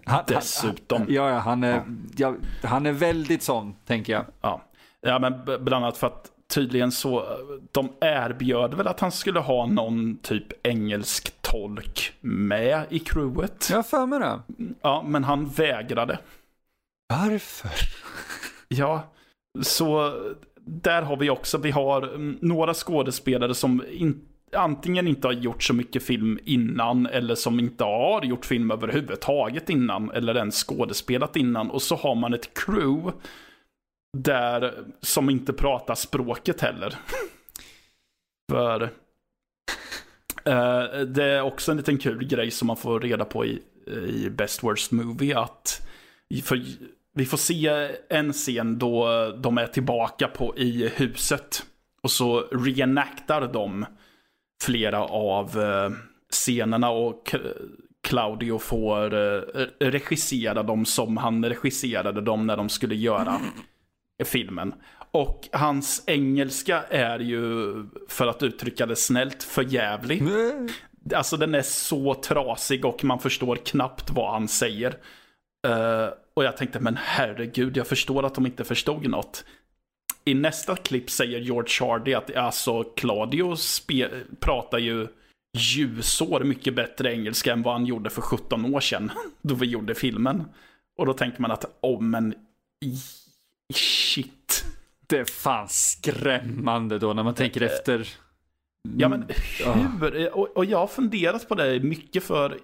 [0.06, 1.02] Han, Dessutom.
[1.02, 1.84] Han, ja, han är,
[2.18, 2.36] ja.
[2.64, 4.26] han är väldigt sån, tänker jag.
[4.42, 4.62] Ja,
[5.02, 7.26] ja men bland annat för att tydligen så,
[7.72, 13.70] de erbjöd väl att han skulle ha någon typ engelsk tolk med i crewet.
[13.72, 14.40] Jag för mig det.
[14.82, 16.20] Ja, men han vägrade.
[17.10, 17.70] Varför?
[18.68, 19.14] Ja,
[19.62, 20.14] så
[20.60, 24.22] där har vi också, vi har mm, några skådespelare som in,
[24.54, 29.70] antingen inte har gjort så mycket film innan eller som inte har gjort film överhuvudtaget
[29.70, 31.70] innan eller ens skådespelat innan.
[31.72, 33.18] Och så har man ett crew
[34.18, 36.96] där som inte pratar språket heller.
[38.52, 38.90] För
[40.46, 43.62] Eh, det är också en liten kul grej som man får reda på i,
[44.08, 45.88] i Best Worst Movie att
[46.44, 46.62] för
[47.14, 51.66] vi får se en scen då de är tillbaka på i huset.
[52.02, 53.86] Och så reenactar de
[54.64, 55.92] flera av eh,
[56.32, 57.36] scenerna och
[58.04, 59.42] Claudio får eh,
[59.80, 63.42] regissera dem som han regisserade dem när de skulle göra
[64.26, 64.74] filmen.
[65.16, 67.74] Och hans engelska är ju,
[68.08, 70.24] för att uttrycka det snällt, för jävlig.
[71.16, 74.90] Alltså den är så trasig och man förstår knappt vad han säger.
[75.68, 79.46] Uh, och jag tänkte, men herregud, jag förstår att de inte förstod något.
[80.26, 83.56] I nästa klipp säger George Hardy att alltså Claudio
[84.40, 85.08] pratar ju
[85.58, 89.12] ljusår mycket bättre engelska än vad han gjorde för 17 år sedan.
[89.42, 90.44] Då vi gjorde filmen.
[90.98, 92.34] Och då tänker man att, oh men
[93.74, 94.66] shit.
[95.08, 98.08] Det är fan skrämmande då när man tänker eh, efter.
[98.98, 100.38] Ja men hur?
[100.38, 102.60] Och, och jag har funderat på det mycket för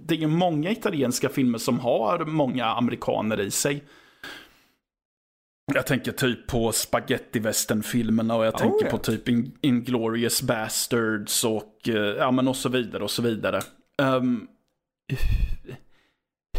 [0.00, 3.84] det är ju många italienska filmer som har många amerikaner i sig.
[5.74, 7.40] Jag tänker typ på spaghetti
[7.82, 8.90] filmerna och jag oh, tänker yeah.
[8.90, 9.28] på typ
[9.60, 13.60] Inglorious Bastards och, eh, ja, men och så vidare och så vidare.
[14.02, 14.48] Um,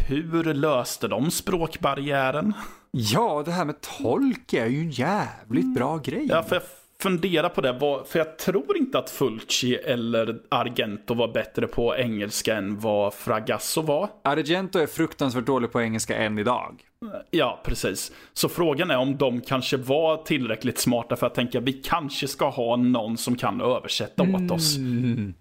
[0.08, 2.54] hur löste de språkbarriären?
[2.92, 5.74] Ja, det här med tolk är ju en jävligt mm.
[5.74, 6.28] bra grej.
[6.30, 6.64] Ja, för jag
[7.00, 12.56] funderar på det, för jag tror inte att Fulci eller Argento var bättre på engelska
[12.56, 14.10] än vad Fragasso var.
[14.24, 16.84] Argento är fruktansvärt dålig på engelska än idag.
[17.32, 18.12] Ja, precis.
[18.34, 22.50] Så frågan är om de kanske var tillräckligt smarta för att tänka vi kanske ska
[22.50, 24.46] ha någon som kan översätta mm.
[24.46, 24.78] åt oss.
[24.78, 25.34] Mm.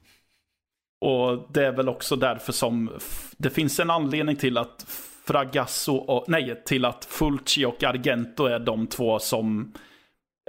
[1.03, 2.91] Och det är väl också därför som
[3.37, 4.87] det finns en anledning till att
[5.25, 9.73] Fragasso och, nej, till att Fulci och Argento är de två som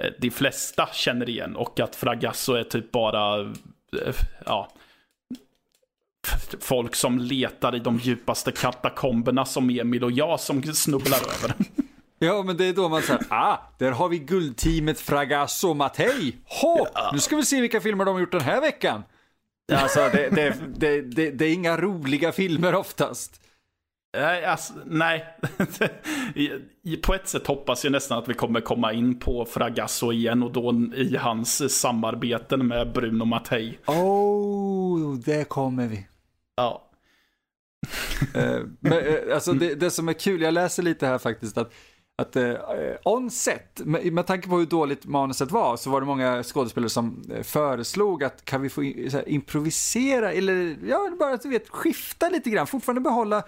[0.02, 1.56] eh, de flesta känner igen.
[1.56, 4.14] Och att Fragasso är typ bara, eh,
[4.46, 4.68] ja,
[6.60, 11.54] folk som letar i de djupaste katakomberna som Emil och jag som snubblar över.
[12.18, 16.36] Ja, men det är då man säger, ah, där har vi guldteamet Fragasso och Mattei.
[16.44, 19.02] Hå, nu ska vi se vilka filmer de har gjort den här veckan.
[19.72, 23.40] Alltså, det, det, det, det, det är inga roliga filmer oftast.
[24.16, 25.24] Nej, alltså, nej.
[27.02, 30.52] på ett sätt hoppas jag nästan att vi kommer komma in på Fragasso igen och
[30.52, 33.78] då i hans samarbeten med Bruno Mattei.
[33.86, 36.06] Oh, det kommer vi.
[36.56, 36.90] Ja.
[38.34, 41.72] Eh, men, eh, alltså det, det, som är kul, jag läser lite här faktiskt att
[42.16, 42.54] att eh,
[43.04, 46.90] on set, med, med tanke på hur dåligt manuset var, så var det många skådespelare
[46.90, 52.28] som eh, föreslog att kan vi få här, improvisera eller ja, bara du vet, skifta
[52.28, 53.42] lite grann, fortfarande behålla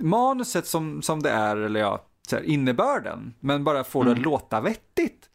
[0.00, 4.14] manuset som, som det är, eller ja, så här, innebörden, men bara få mm.
[4.14, 5.28] det att låta vettigt.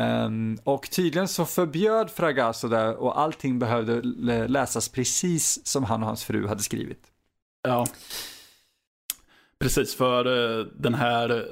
[0.00, 4.00] Um, och tydligen så förbjöd Fragasso det och allting behövde
[4.48, 7.06] läsas precis som han och hans fru hade skrivit.
[7.62, 7.86] Ja.
[9.58, 11.46] Precis, för uh, den här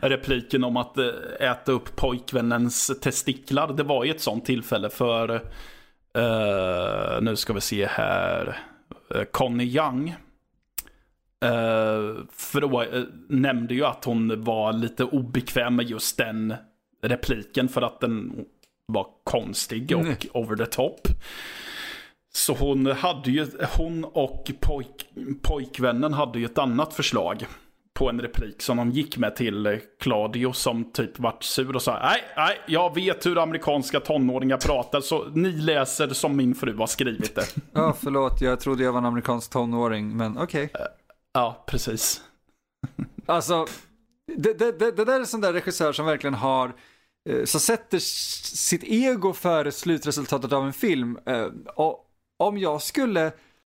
[0.00, 1.10] repliken om att uh,
[1.40, 3.72] äta upp pojkvännens testiklar.
[3.72, 5.34] Det var ju ett sånt tillfälle för,
[6.18, 8.58] uh, nu ska vi se här,
[9.32, 10.14] Conny Young.
[12.30, 12.84] för då
[13.28, 16.54] nämnde ju att hon var lite obekväm med just den
[17.02, 18.44] repliken för att den
[18.86, 20.16] var konstig och mm.
[20.32, 21.08] over the top.
[22.34, 23.46] Så hon hade ju,
[23.76, 25.06] hon och pojk,
[25.42, 27.46] pojkvännen hade ju ett annat förslag
[27.94, 31.98] på en replik som de gick med till Claudio som typ vart sur och sa
[32.02, 36.86] nej, nej, jag vet hur amerikanska tonåringar pratar så ni läser som min fru har
[36.86, 37.46] skrivit det.
[37.72, 40.64] Ja, förlåt, jag trodde jag var en amerikansk tonåring, men okej.
[40.64, 40.86] Okay.
[41.32, 42.22] Ja, precis.
[43.26, 43.66] Alltså,
[44.36, 46.72] det, det, det, det där är sån där regissör som verkligen har
[47.30, 51.18] eh, så sätter sitt ego före slutresultatet av en film.
[51.26, 52.06] Eh, och
[52.38, 53.32] om jag skulle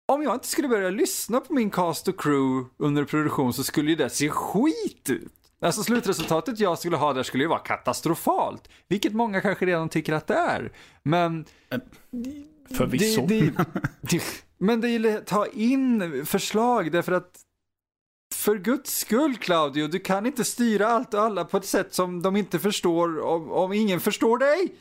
[0.08, 3.90] om jag inte skulle börja lyssna på min cast och crew under produktion så skulle
[3.90, 5.32] ju det se skit ut.
[5.60, 8.68] Alltså slutresultatet jag skulle ha där skulle ju vara katastrofalt.
[8.88, 10.72] Vilket många kanske redan tycker att det är.
[11.02, 11.44] Men...
[12.76, 13.26] Förvisso.
[13.26, 13.64] Det, det,
[14.00, 14.22] det,
[14.58, 17.40] men det är ta in förslag därför att
[18.34, 22.22] för guds skull Claudio, du kan inte styra allt och alla på ett sätt som
[22.22, 24.68] de inte förstår om, om ingen förstår dig.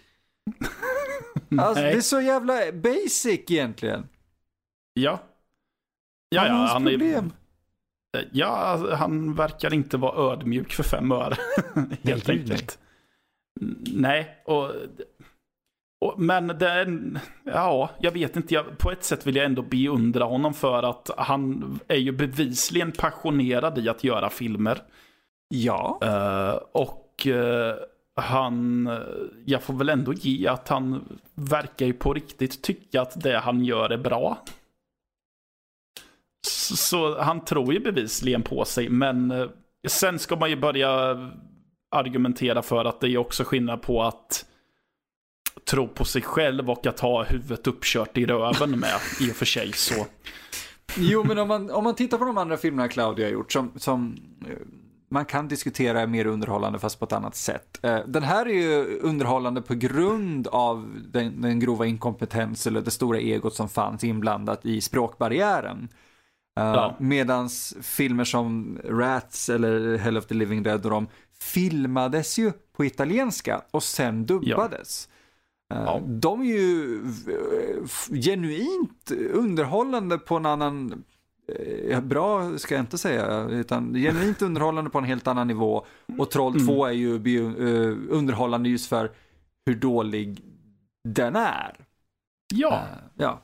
[1.59, 4.07] Alltså, det är så jävla basic egentligen.
[4.97, 5.19] Ja.
[6.29, 7.33] Ja, ja, han problem.
[8.31, 11.35] Ja, han verkar inte vara ödmjuk för fem öre.
[12.03, 12.79] Helt Nej, enkelt.
[13.93, 14.71] Nej, och,
[16.01, 18.53] och, men den, ja, jag vet inte.
[18.53, 22.91] Jag, på ett sätt vill jag ändå beundra honom för att han är ju bevisligen
[22.91, 24.81] passionerad i att göra filmer.
[25.49, 25.99] Ja.
[26.03, 27.73] Uh, och uh,
[28.15, 28.89] han,
[29.45, 33.65] jag får väl ändå ge att han verkar ju på riktigt tycka att det han
[33.65, 34.37] gör är bra.
[36.49, 39.47] Så, han tror ju bevisligen på sig, men eh,
[39.87, 40.89] sen ska man ju börja
[41.91, 44.45] argumentera för att det är också skillnad på att
[45.69, 49.45] tro på sig själv och att ha huvudet uppkört i röven med i och för
[49.45, 49.73] sig.
[49.73, 50.05] Så.
[50.97, 53.71] Jo, men om man, om man tittar på de andra filmerna Claudia har gjort som,
[53.75, 54.17] som
[54.47, 54.57] eh,
[55.09, 57.79] man kan diskutera är mer underhållande fast på ett annat sätt.
[57.81, 62.91] Eh, den här är ju underhållande på grund av den, den grova inkompetens eller det
[62.91, 65.89] stora egot som fanns inblandat i språkbarriären.
[66.57, 66.95] Ja.
[66.99, 71.07] Medans filmer som Rats eller Hell of the Living Dead och de
[71.39, 75.09] filmades ju på italienska och sen dubbades.
[75.11, 75.15] Ja.
[75.69, 76.01] Ja.
[76.05, 77.01] De är ju
[78.21, 81.03] genuint underhållande på en annan,
[82.03, 85.85] bra ska jag inte säga, utan genuint underhållande på en helt annan nivå.
[86.17, 86.67] Och Troll mm.
[86.67, 87.13] 2 är ju
[88.09, 89.11] underhållande just för
[89.65, 90.41] hur dålig
[91.03, 91.75] den är.
[92.53, 92.83] Ja.
[93.15, 93.41] ja.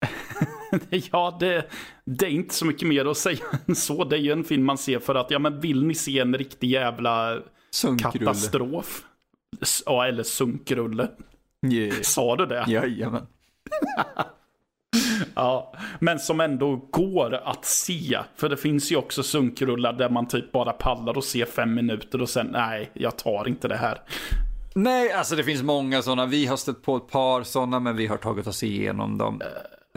[1.12, 1.70] ja, det,
[2.04, 4.04] det, är inte så mycket mer att säga än så.
[4.04, 6.34] Det är ju en film man ser för att, ja men vill ni se en
[6.34, 7.38] riktig jävla
[7.70, 8.18] Sunkrulle.
[8.18, 9.02] katastrof?
[9.86, 11.08] Ja, eller sunkrulle.
[11.72, 11.96] Yeah.
[12.02, 12.64] Sa du det?
[12.68, 13.26] Jajamän.
[15.34, 18.18] ja, men som ändå går att se.
[18.36, 22.22] För det finns ju också sunkrullar där man typ bara pallar och ser fem minuter
[22.22, 24.00] och sen nej, jag tar inte det här.
[24.74, 26.26] Nej, alltså det finns många sådana.
[26.26, 29.40] Vi har stött på ett par sådana, men vi har tagit oss igenom dem.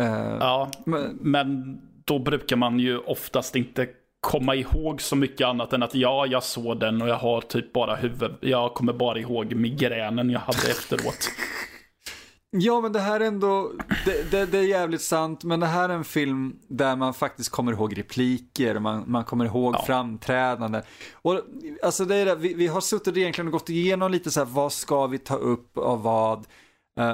[0.01, 3.87] Uh, ja, men, men då brukar man ju oftast inte
[4.19, 7.73] komma ihåg så mycket annat än att ja, jag såg den och jag har typ
[7.73, 11.29] bara huvud, jag kommer bara ihåg migränen jag hade efteråt.
[12.49, 13.71] Ja, men det här är ändå,
[14.05, 17.49] det, det, det, är jävligt sant, men det här är en film där man faktiskt
[17.49, 19.83] kommer ihåg repliker, man, man kommer ihåg ja.
[19.85, 20.81] framträdanden.
[21.13, 21.41] Och
[21.83, 24.47] alltså det är det, vi, vi har suttit egentligen och gått igenom lite så här,
[24.47, 26.45] vad ska vi ta upp av vad?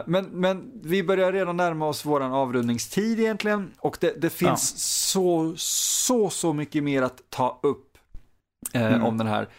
[0.06, 4.78] Men, men vi börjar redan närma oss våran avrundningstid egentligen och det, det finns ja.
[4.78, 7.98] så, så, så mycket mer att ta upp
[8.74, 9.04] eh, mm.
[9.04, 9.50] om den här.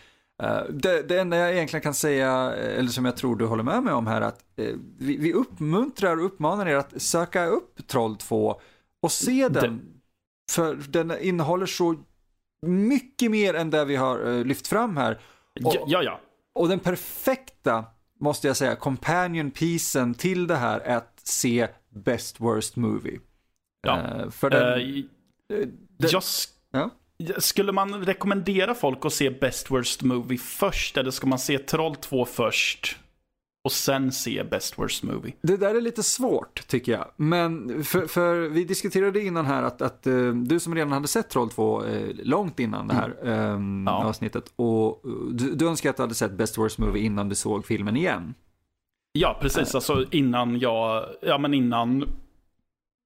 [0.43, 3.83] Uh, det, det, enda jag egentligen kan säga, eller som jag tror du håller med
[3.83, 4.45] mig om här, att
[4.99, 8.61] vi, vi, uppmuntrar och uppmanar er att söka upp Troll 2
[9.03, 9.77] och se den.
[9.77, 10.53] Det...
[10.53, 11.97] För den innehåller så
[12.67, 15.21] mycket mer än det vi har lyft fram här.
[15.65, 16.21] Och, ja, ja.
[16.55, 17.85] Och den perfekta
[18.25, 23.21] måste jag säga, companion piecen till det här är att se Best Worst Movie.
[23.87, 23.97] Ja.
[23.97, 25.69] Uh, för den, uh,
[25.99, 26.91] den, just, ja?
[27.39, 31.97] Skulle man rekommendera folk att se Best Worst Movie först, eller ska man se Troll
[31.97, 32.99] 2 först?
[33.65, 35.33] Och sen se Best Worst Movie.
[35.43, 37.11] Det där är lite svårt tycker jag.
[37.17, 41.31] Men för, för vi diskuterade innan här att, att uh, du som redan hade sett
[41.31, 44.05] Troll 2 uh, långt innan det här um, ja.
[44.05, 44.53] avsnittet.
[44.57, 47.67] Och uh, du, du önskar att du hade sett Best Worst Movie innan du såg
[47.67, 48.35] filmen igen.
[49.13, 49.75] Ja, precis.
[49.75, 52.09] Alltså innan jag, ja men innan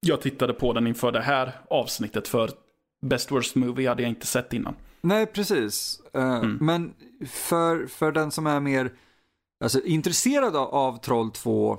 [0.00, 2.28] jag tittade på den inför det här avsnittet.
[2.28, 2.50] För
[3.02, 4.74] Best Worst Movie hade jag inte sett innan.
[5.00, 6.00] Nej, precis.
[6.14, 6.58] Mm.
[6.60, 6.94] Men
[7.26, 8.92] för, för den som är mer
[9.60, 11.78] alltså, intresserad av, av Troll 2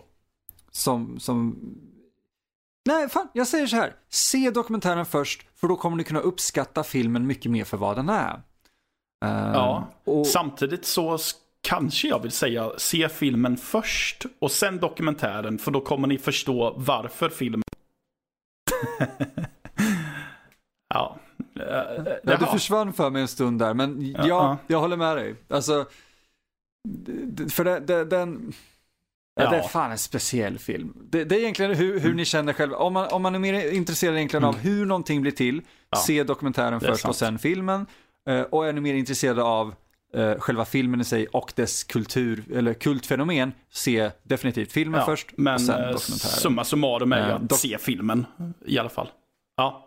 [0.71, 1.59] som, som
[2.85, 3.93] Nej, fan, jag säger så här.
[4.09, 8.09] Se dokumentären först, för då kommer ni kunna uppskatta filmen mycket mer för vad den
[8.09, 8.33] är.
[9.25, 10.27] Uh, ja, och...
[10.27, 11.17] samtidigt så
[11.61, 16.73] kanske jag vill säga se filmen först och sen dokumentären, för då kommer ni förstå
[16.77, 17.63] varför filmen...
[20.93, 21.17] ja.
[22.23, 22.37] ja.
[22.37, 25.35] Du försvann för mig en stund där, men ja, ja jag håller med dig.
[25.49, 25.85] Alltså,
[27.51, 28.53] för det, det, den...
[29.35, 29.49] Ja.
[29.49, 30.93] Det är fan en speciell film.
[31.09, 32.77] Det, det är egentligen hur, hur ni känner själva.
[32.77, 34.55] Om man, om man är mer intresserad egentligen mm.
[34.55, 35.97] av hur någonting blir till, ja.
[35.97, 37.85] se dokumentären först och sen filmen.
[38.29, 39.73] Uh, och är ni mer intresserade av
[40.17, 45.27] uh, själva filmen i sig och dess kultur, eller kultfenomen, se definitivt filmen ja, först
[45.37, 46.17] men, och sen eh, dokumentären.
[46.17, 48.25] Summa summarum är ju att se filmen
[48.65, 49.09] i alla fall.
[49.57, 49.85] Ja.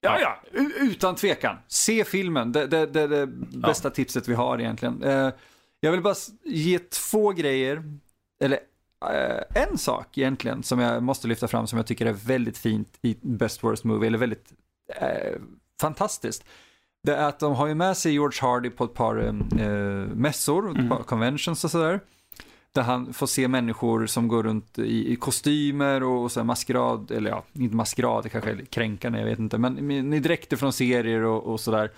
[0.00, 1.56] Ja, ja, utan tvekan.
[1.68, 2.52] Se filmen.
[2.52, 5.32] Det det, det, det, bästa tipset vi har egentligen.
[5.80, 6.14] Jag vill bara
[6.44, 7.82] ge två grejer,
[8.40, 8.58] eller
[9.10, 12.98] äh, en sak egentligen som jag måste lyfta fram som jag tycker är väldigt fint
[13.02, 14.52] i Best Worst Movie, eller väldigt
[14.96, 15.40] äh,
[15.80, 16.44] fantastiskt.
[17.02, 19.32] Det är att de har ju med sig George Hardy på ett par äh,
[20.14, 20.88] mässor, mm.
[20.88, 22.00] par conventions och sådär.
[22.72, 27.10] Där han får se människor som går runt i, i kostymer och, och så maskerad,
[27.10, 30.72] eller ja, inte maskerad, det kanske är kränkande, jag vet inte, men i dräkter från
[30.72, 31.90] serier och, och sådär.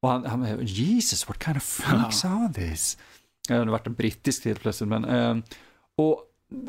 [0.00, 2.98] Och han, han Jesus, what kind of freaks are these?
[3.48, 5.04] Det har varit brittisk helt plötsligt, men.
[5.04, 5.36] Eh,
[5.96, 6.28] och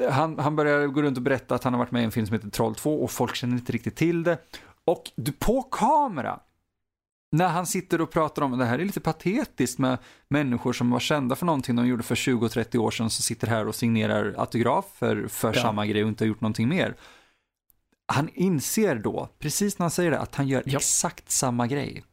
[0.10, 2.28] han, han börjar gå runt och berätta att han har varit med i en film
[2.28, 4.38] som heter Troll 2 och folk känner inte riktigt till det.
[4.86, 6.40] Och du, på kamera,
[7.32, 9.98] när han sitter och pratar om, det här är lite patetiskt med
[10.28, 13.68] människor som var kända för någonting de gjorde för 20-30 år sedan, som sitter här
[13.68, 15.62] och signerar autografer för ja.
[15.62, 16.96] samma grej och inte har gjort någonting mer.
[18.06, 20.78] Han inser då, precis när han säger det, att han gör ja.
[20.78, 22.04] exakt samma grej.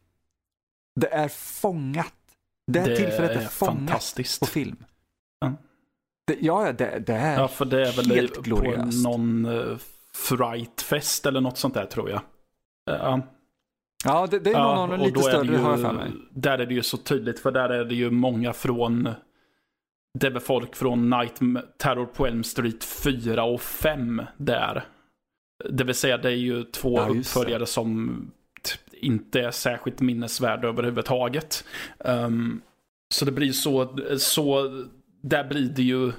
[0.95, 2.13] Det är fångat.
[2.67, 4.85] Det här det tillfället är, är fångat på film.
[5.39, 5.53] Ja.
[6.27, 9.03] Det, ja, det, det är Ja, för det är väl helt på gloriöst.
[9.03, 9.77] någon uh,
[10.13, 12.21] Frightfest eller något sånt där tror jag.
[12.91, 13.19] Uh,
[14.05, 16.11] ja, det, det är nog någon lite större har jag för mig.
[16.31, 19.09] Där är det ju så tydligt, för där är det ju många från
[20.13, 21.39] det är folk från Night
[21.77, 24.83] Terror på Elm Street 4 och 5 där.
[25.69, 28.31] Det vill säga det är ju två ja, uppföljare som
[28.93, 31.63] inte är särskilt minnesvärda överhuvudtaget.
[31.99, 32.61] Um,
[33.13, 34.69] så det blir så, så
[35.23, 36.11] där blir det ju...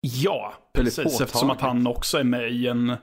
[0.00, 1.20] Ja, precis.
[1.20, 2.96] Eftersom att han också är med i en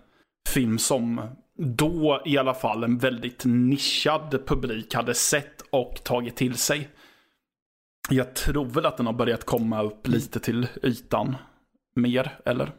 [0.50, 1.22] film som
[1.58, 6.90] då i alla fall en väldigt nischad publik hade sett och tagit till sig.
[8.10, 11.36] Jag tror väl att den har börjat komma upp lite till ytan
[11.96, 12.72] mer, eller?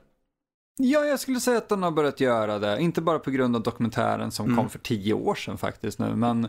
[0.76, 2.80] Ja, jag skulle säga att den har börjat göra det.
[2.80, 4.56] Inte bara på grund av dokumentären som mm.
[4.56, 6.44] kom för tio år sedan faktiskt nu, men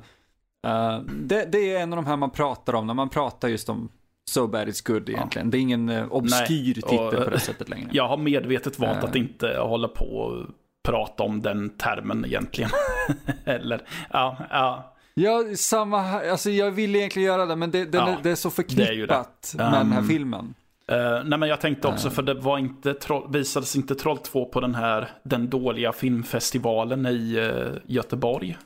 [0.68, 3.70] uh, det, det, är en av de här man pratar om när man pratar just
[3.70, 3.90] om
[4.30, 5.48] So bad it's good egentligen.
[5.48, 5.52] Ja.
[5.52, 7.90] Det är ingen uh, obskyr titel på det sättet längre.
[7.92, 9.04] Jag har medvetet valt uh.
[9.04, 10.46] att inte hålla på och
[10.84, 12.70] prata om den termen egentligen.
[13.46, 14.94] Eller, ja, ja.
[15.14, 16.30] Ja, samma här.
[16.30, 19.58] Alltså jag vill egentligen göra det, men det, ja, är, det är så förknippat är
[19.58, 19.64] det.
[19.64, 20.54] med um, den här filmen.
[20.92, 24.46] Uh, nej men jag tänkte också, för det var inte, troll, visades inte Troll 2
[24.46, 28.58] på den här, den dåliga filmfestivalen i uh, Göteborg?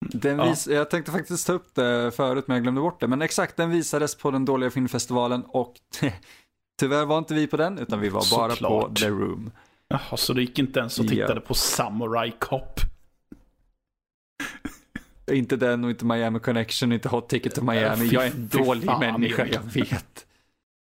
[0.00, 0.74] Den vis, ja.
[0.74, 3.06] Jag tänkte faktiskt ta upp det förut men jag glömde bort det.
[3.06, 5.74] Men exakt, den visades på den dåliga filmfestivalen och
[6.80, 8.88] tyvärr var inte vi på den utan vi var Så bara klart.
[8.88, 9.50] på The Room.
[9.88, 11.40] Jaha, så du gick inte ens och tittade ja.
[11.40, 12.80] på Samurai Cop?
[15.32, 18.08] inte den och inte Miami Connection, inte Hot Ticket to Miami.
[18.12, 20.26] jag är en dålig människa, jag vet.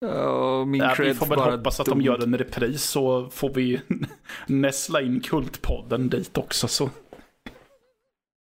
[0.01, 3.81] Oh, min ja, vi får väl hoppas att de gör en repris så får vi
[4.47, 6.69] näsla in Kultpodden dit också.
[6.69, 6.91] Så.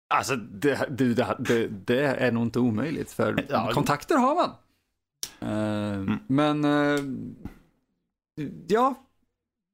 [0.10, 4.50] Alltså, det, det, det, det är nog inte omöjligt för ja, kontakter har man.
[5.42, 6.20] Uh, mm.
[6.28, 7.00] Men, uh,
[8.68, 8.96] ja,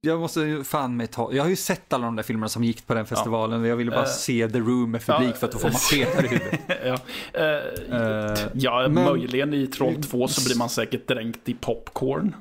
[0.05, 2.87] jag måste fan mig ta, jag har ju sett alla de där filmerna som gick
[2.87, 3.61] på den festivalen.
[3.61, 3.67] Ja.
[3.67, 5.77] Jag ville bara uh, se The Room med publik ja, för att då får man
[5.77, 6.59] skenar i huvudet.
[6.85, 6.97] ja,
[7.39, 12.35] uh, uh, ja men, möjligen i Troll 2 så blir man säkert dränkt i popcorn.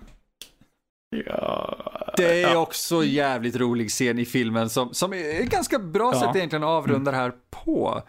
[1.27, 2.59] Ja, det är ja.
[2.59, 7.11] också jävligt rolig scen i filmen som, som är ganska bra sätt egentligen att avrunda
[7.11, 8.03] det här på.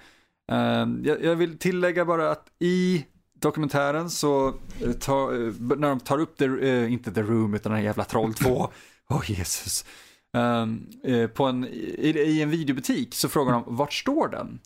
[1.03, 3.05] jag, jag, vill tillägga bara att i
[3.39, 4.53] dokumentären så,
[4.99, 5.29] ta,
[5.59, 6.45] när de tar upp, the,
[6.87, 8.69] inte The Room utan den här jävla Troll 2,
[9.13, 9.85] Åh oh, Jesus.
[10.37, 14.59] Um, eh, på en, i, i, en videobutik så frågar de vart står den?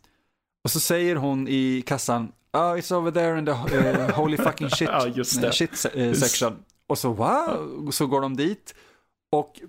[0.63, 4.69] Och så säger hon i kassan Oh, it's over there in the uh, holy fucking
[4.69, 4.89] shit,
[5.41, 6.57] ja, shit uh, section.
[6.87, 8.75] Och så wow, så går de dit.
[9.31, 9.61] Och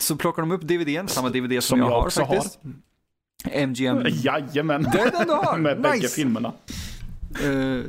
[0.00, 2.58] så plockar de upp DVDn, samma DVD som, som jag, jag har faktiskt.
[3.44, 3.66] Har.
[3.66, 4.06] MGM.
[4.06, 4.82] Jajamän.
[4.82, 5.58] Det är den du har.
[5.58, 5.90] Med nice.
[5.90, 6.52] bägge filmerna.
[7.44, 7.84] Uh,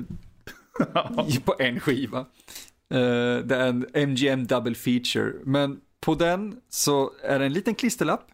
[1.45, 2.19] på en skiva.
[2.19, 5.33] Uh, det är en MGM double feature.
[5.45, 8.31] Men på den så är det en liten klisterlapp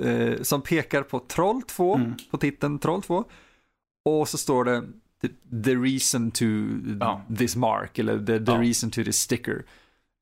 [0.00, 2.14] eh, som pekar på Troll 2, mm.
[2.30, 3.24] på titeln Troll 2.
[4.04, 4.82] Och så står det
[5.64, 6.44] the reason to
[7.00, 7.22] ja.
[7.38, 8.60] this mark, eller the, the ja.
[8.60, 9.64] reason to this sticker.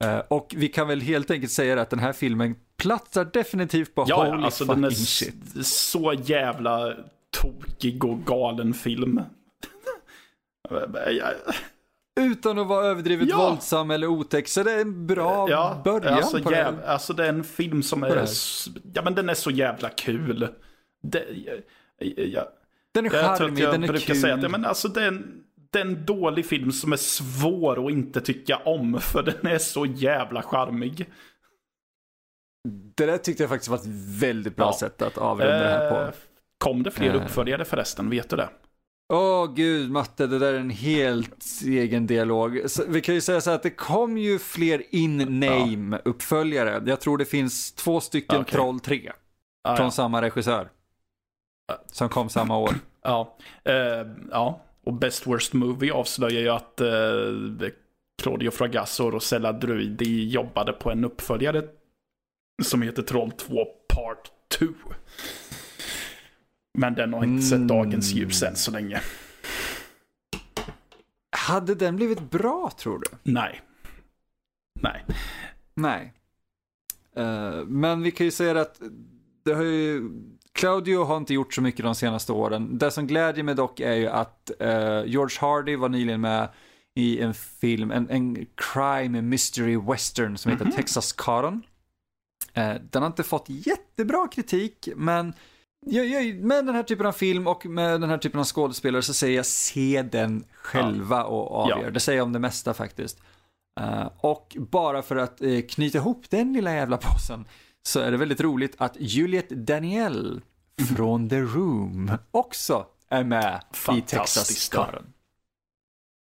[0.04, 4.04] Uh, och vi kan väl helt enkelt säga att den här filmen platsar definitivt på
[4.08, 5.66] ja, holy alltså fucking den är shit.
[5.66, 6.94] Så jävla
[7.30, 9.20] tokig och galen film.
[12.20, 13.36] Utan att vara överdrivet ja.
[13.36, 14.48] våldsam eller otäck.
[14.48, 16.88] Så det är en bra ja, början alltså, på jäv, det.
[16.88, 18.28] Alltså det är en film som är,
[18.94, 20.48] ja men den är så jävla kul.
[21.02, 21.24] Det,
[21.98, 22.48] ja,
[22.92, 24.16] den är charmig, den är brukar kul.
[24.16, 26.96] säga att ja, men alltså, det, är en, det är en dålig film som är
[26.96, 29.00] svår att inte tycka om.
[29.00, 31.06] För den är så jävla charmig.
[32.96, 33.86] Det där tyckte jag faktiskt var ett
[34.20, 34.78] väldigt bra ja.
[34.78, 35.96] sätt att avrunda det här på.
[35.96, 36.14] Eh,
[36.58, 37.22] kom det fler eh.
[37.22, 38.10] uppföljare förresten?
[38.10, 38.48] Vet du det?
[39.08, 42.62] Åh oh, gud Matte, det där är en helt egen dialog.
[42.66, 46.82] Så vi kan ju säga så här att det kom ju fler in-name uppföljare.
[46.86, 48.52] Jag tror det finns två stycken okay.
[48.52, 49.12] Troll 3.
[49.64, 49.90] Ah, från ja.
[49.90, 50.70] samma regissör.
[51.92, 52.74] Som kom samma år.
[53.02, 53.36] Ja,
[53.68, 54.60] uh, ja.
[54.84, 57.68] och Best Worst Movie avslöjar ju att uh,
[58.22, 61.64] Claudio Fragasso och Rosella Druidi jobbade på en uppföljare
[62.62, 64.66] som heter Troll 2 Part 2.
[66.76, 69.00] Men den har inte sett dagens ljus än så länge.
[71.36, 73.32] Hade den blivit bra tror du?
[73.32, 73.60] Nej.
[74.80, 75.04] Nej.
[75.74, 76.12] Nej.
[77.18, 78.80] Uh, men vi kan ju säga att
[79.44, 80.10] det har ju,
[80.52, 82.78] Claudio har inte gjort så mycket de senaste åren.
[82.78, 86.48] Det som glädjer mig dock är ju att uh, George Hardy var nyligen med
[86.94, 90.76] i en film, en, en crime mystery western som heter mm -hmm.
[90.76, 91.62] Texas Caron.
[92.58, 95.34] Uh, den har inte fått jättebra kritik, men
[95.86, 99.02] jag, jag, med den här typen av film och med den här typen av skådespelare
[99.02, 101.84] så säger jag se den själva och avgör.
[101.84, 101.90] Ja.
[101.90, 103.20] Det säger jag om det mesta faktiskt.
[103.80, 107.44] Uh, och bara för att uh, knyta ihop den lilla jävla påsen
[107.88, 110.40] så är det väldigt roligt att Juliette Daniel
[110.96, 113.62] från The Room också är med
[113.96, 115.12] i Texas Karen.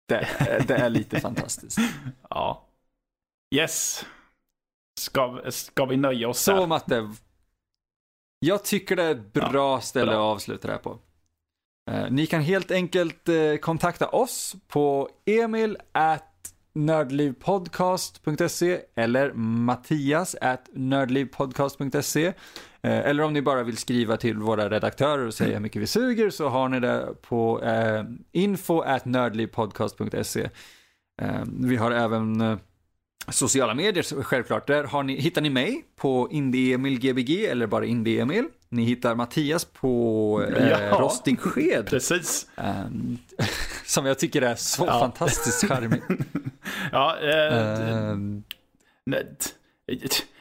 [0.09, 0.29] Det,
[0.69, 1.79] det är lite fantastiskt.
[2.31, 2.67] Ja.
[3.55, 4.05] Yes.
[5.01, 6.67] Ska, ska vi nöja oss Så där?
[6.67, 7.15] Matte.
[8.39, 10.15] Jag tycker det är ett bra ja, ställe bra.
[10.15, 10.99] att avsluta det här på.
[11.91, 16.37] Uh, ni kan helt enkelt uh, kontakta oss på emil at
[16.77, 22.33] nördlivpodcast.se eller mattias at nördlivpodcast.se eh,
[22.83, 26.31] eller om ni bara vill skriva till våra redaktörer och säga hur mycket vi suger
[26.31, 30.51] så har ni det på eh, info at nördlivpodcast.se.
[31.23, 32.59] Eh, vi har även eh,
[33.33, 34.67] sociala medier självklart.
[34.67, 38.45] Där ni, hittar ni mig på indieemilgbg eller bara indieemil.
[38.69, 41.87] Ni hittar Mattias på eh, ja, Rostig Sked.
[41.87, 42.47] Precis.
[42.57, 43.19] Um,
[43.87, 45.01] som jag tycker är så ja.
[45.01, 46.05] fantastiskt charmigt.
[46.93, 48.45] ja, eh, um,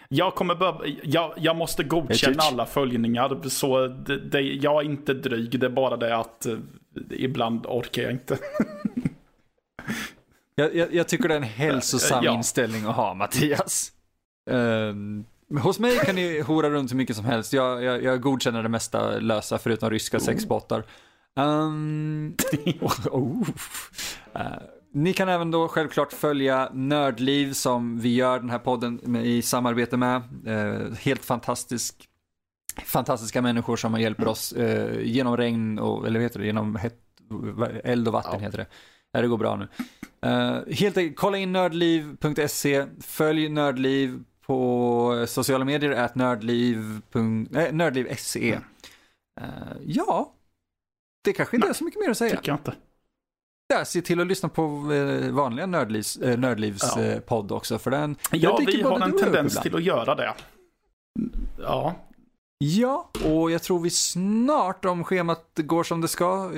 [0.08, 3.50] jag kommer börja, jag, jag måste godkänna alla följningar.
[3.50, 6.58] Så det, det, jag är inte dryg, det är bara det att eh,
[7.10, 8.38] ibland orkar jag inte.
[10.56, 12.34] jag, jag, jag, tycker det är en hälsosam ja.
[12.34, 13.92] inställning att ha, Mattias.
[14.50, 15.26] Um,
[15.60, 17.54] hos mig kan ni hora runt hur mycket som helst.
[17.54, 20.22] Jag, jag, jag godkänner det mesta lösa förutom ryska oh.
[20.22, 20.84] sexbottar.
[21.36, 22.36] Um,
[23.12, 23.50] oh,
[24.36, 24.42] uh,
[24.92, 29.42] ni kan även då självklart följa Nördliv som vi gör den här podden med, i
[29.42, 30.22] samarbete med.
[30.48, 32.10] Uh, helt fantastisk,
[32.86, 37.00] fantastiska människor som hjälper oss uh, genom regn och, eller vad heter det, genom het,
[37.84, 38.40] eld och vatten ja.
[38.40, 38.68] heter det.
[39.16, 39.68] Ja, det går bra nu.
[40.26, 47.72] Uh, helt enkelt, kolla in nördliv.se, följ Nördliv på sociala medier, at nördliv.se.
[47.72, 48.52] Nördliv.se.
[48.52, 48.64] Mm.
[49.42, 50.34] Uh, ja,
[51.24, 52.36] det kanske inte Nej, är så mycket mer att säga.
[52.36, 52.76] Tycker jag inte.
[53.68, 57.20] Ja, se till att lyssna på eh, vanliga Nördlivs, Nördlivs ja.
[57.26, 57.80] podd också.
[57.80, 60.34] För den, ja, vi har en tendens till att göra det.
[61.60, 61.96] Ja.
[62.58, 66.52] Ja, och jag tror vi snart, om schemat går som det ska,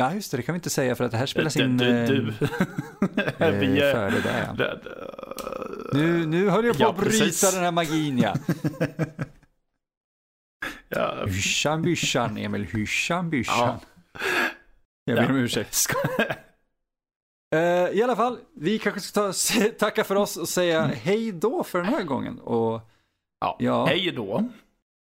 [0.00, 1.76] eh, Nej, just det, det kan vi inte säga för att det här spelas in
[1.76, 2.32] du, du, du.
[3.50, 4.54] vi, före det.
[4.58, 4.74] Ja.
[5.92, 7.54] Nu, nu höll jag på ja, att bryta precis.
[7.54, 8.34] den här magin, ja.
[10.88, 11.24] ja.
[11.26, 13.58] Hyschan byschan, Emil, hyschan byschan.
[13.58, 13.80] Ja.
[15.04, 15.86] Jag ber om ursäkt.
[17.54, 17.60] Uh,
[17.98, 19.32] I alla fall, vi kanske ska ta,
[19.78, 20.96] tacka för oss och säga mm.
[20.96, 22.38] hej då för den här gången.
[22.38, 22.80] Och,
[23.40, 23.86] ja, ja.
[23.86, 24.48] hej då.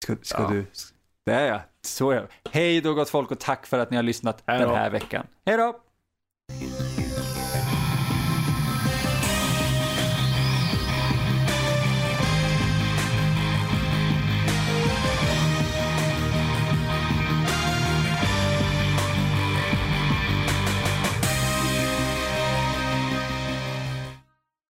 [0.04, 0.50] Ska, ska ja.
[0.50, 0.66] du,
[1.26, 1.62] det är jag.
[1.88, 2.28] Så är jag.
[2.52, 5.28] Hej då gott folk och tack för att ni har lyssat den här veckan.
[5.46, 5.80] Hej då!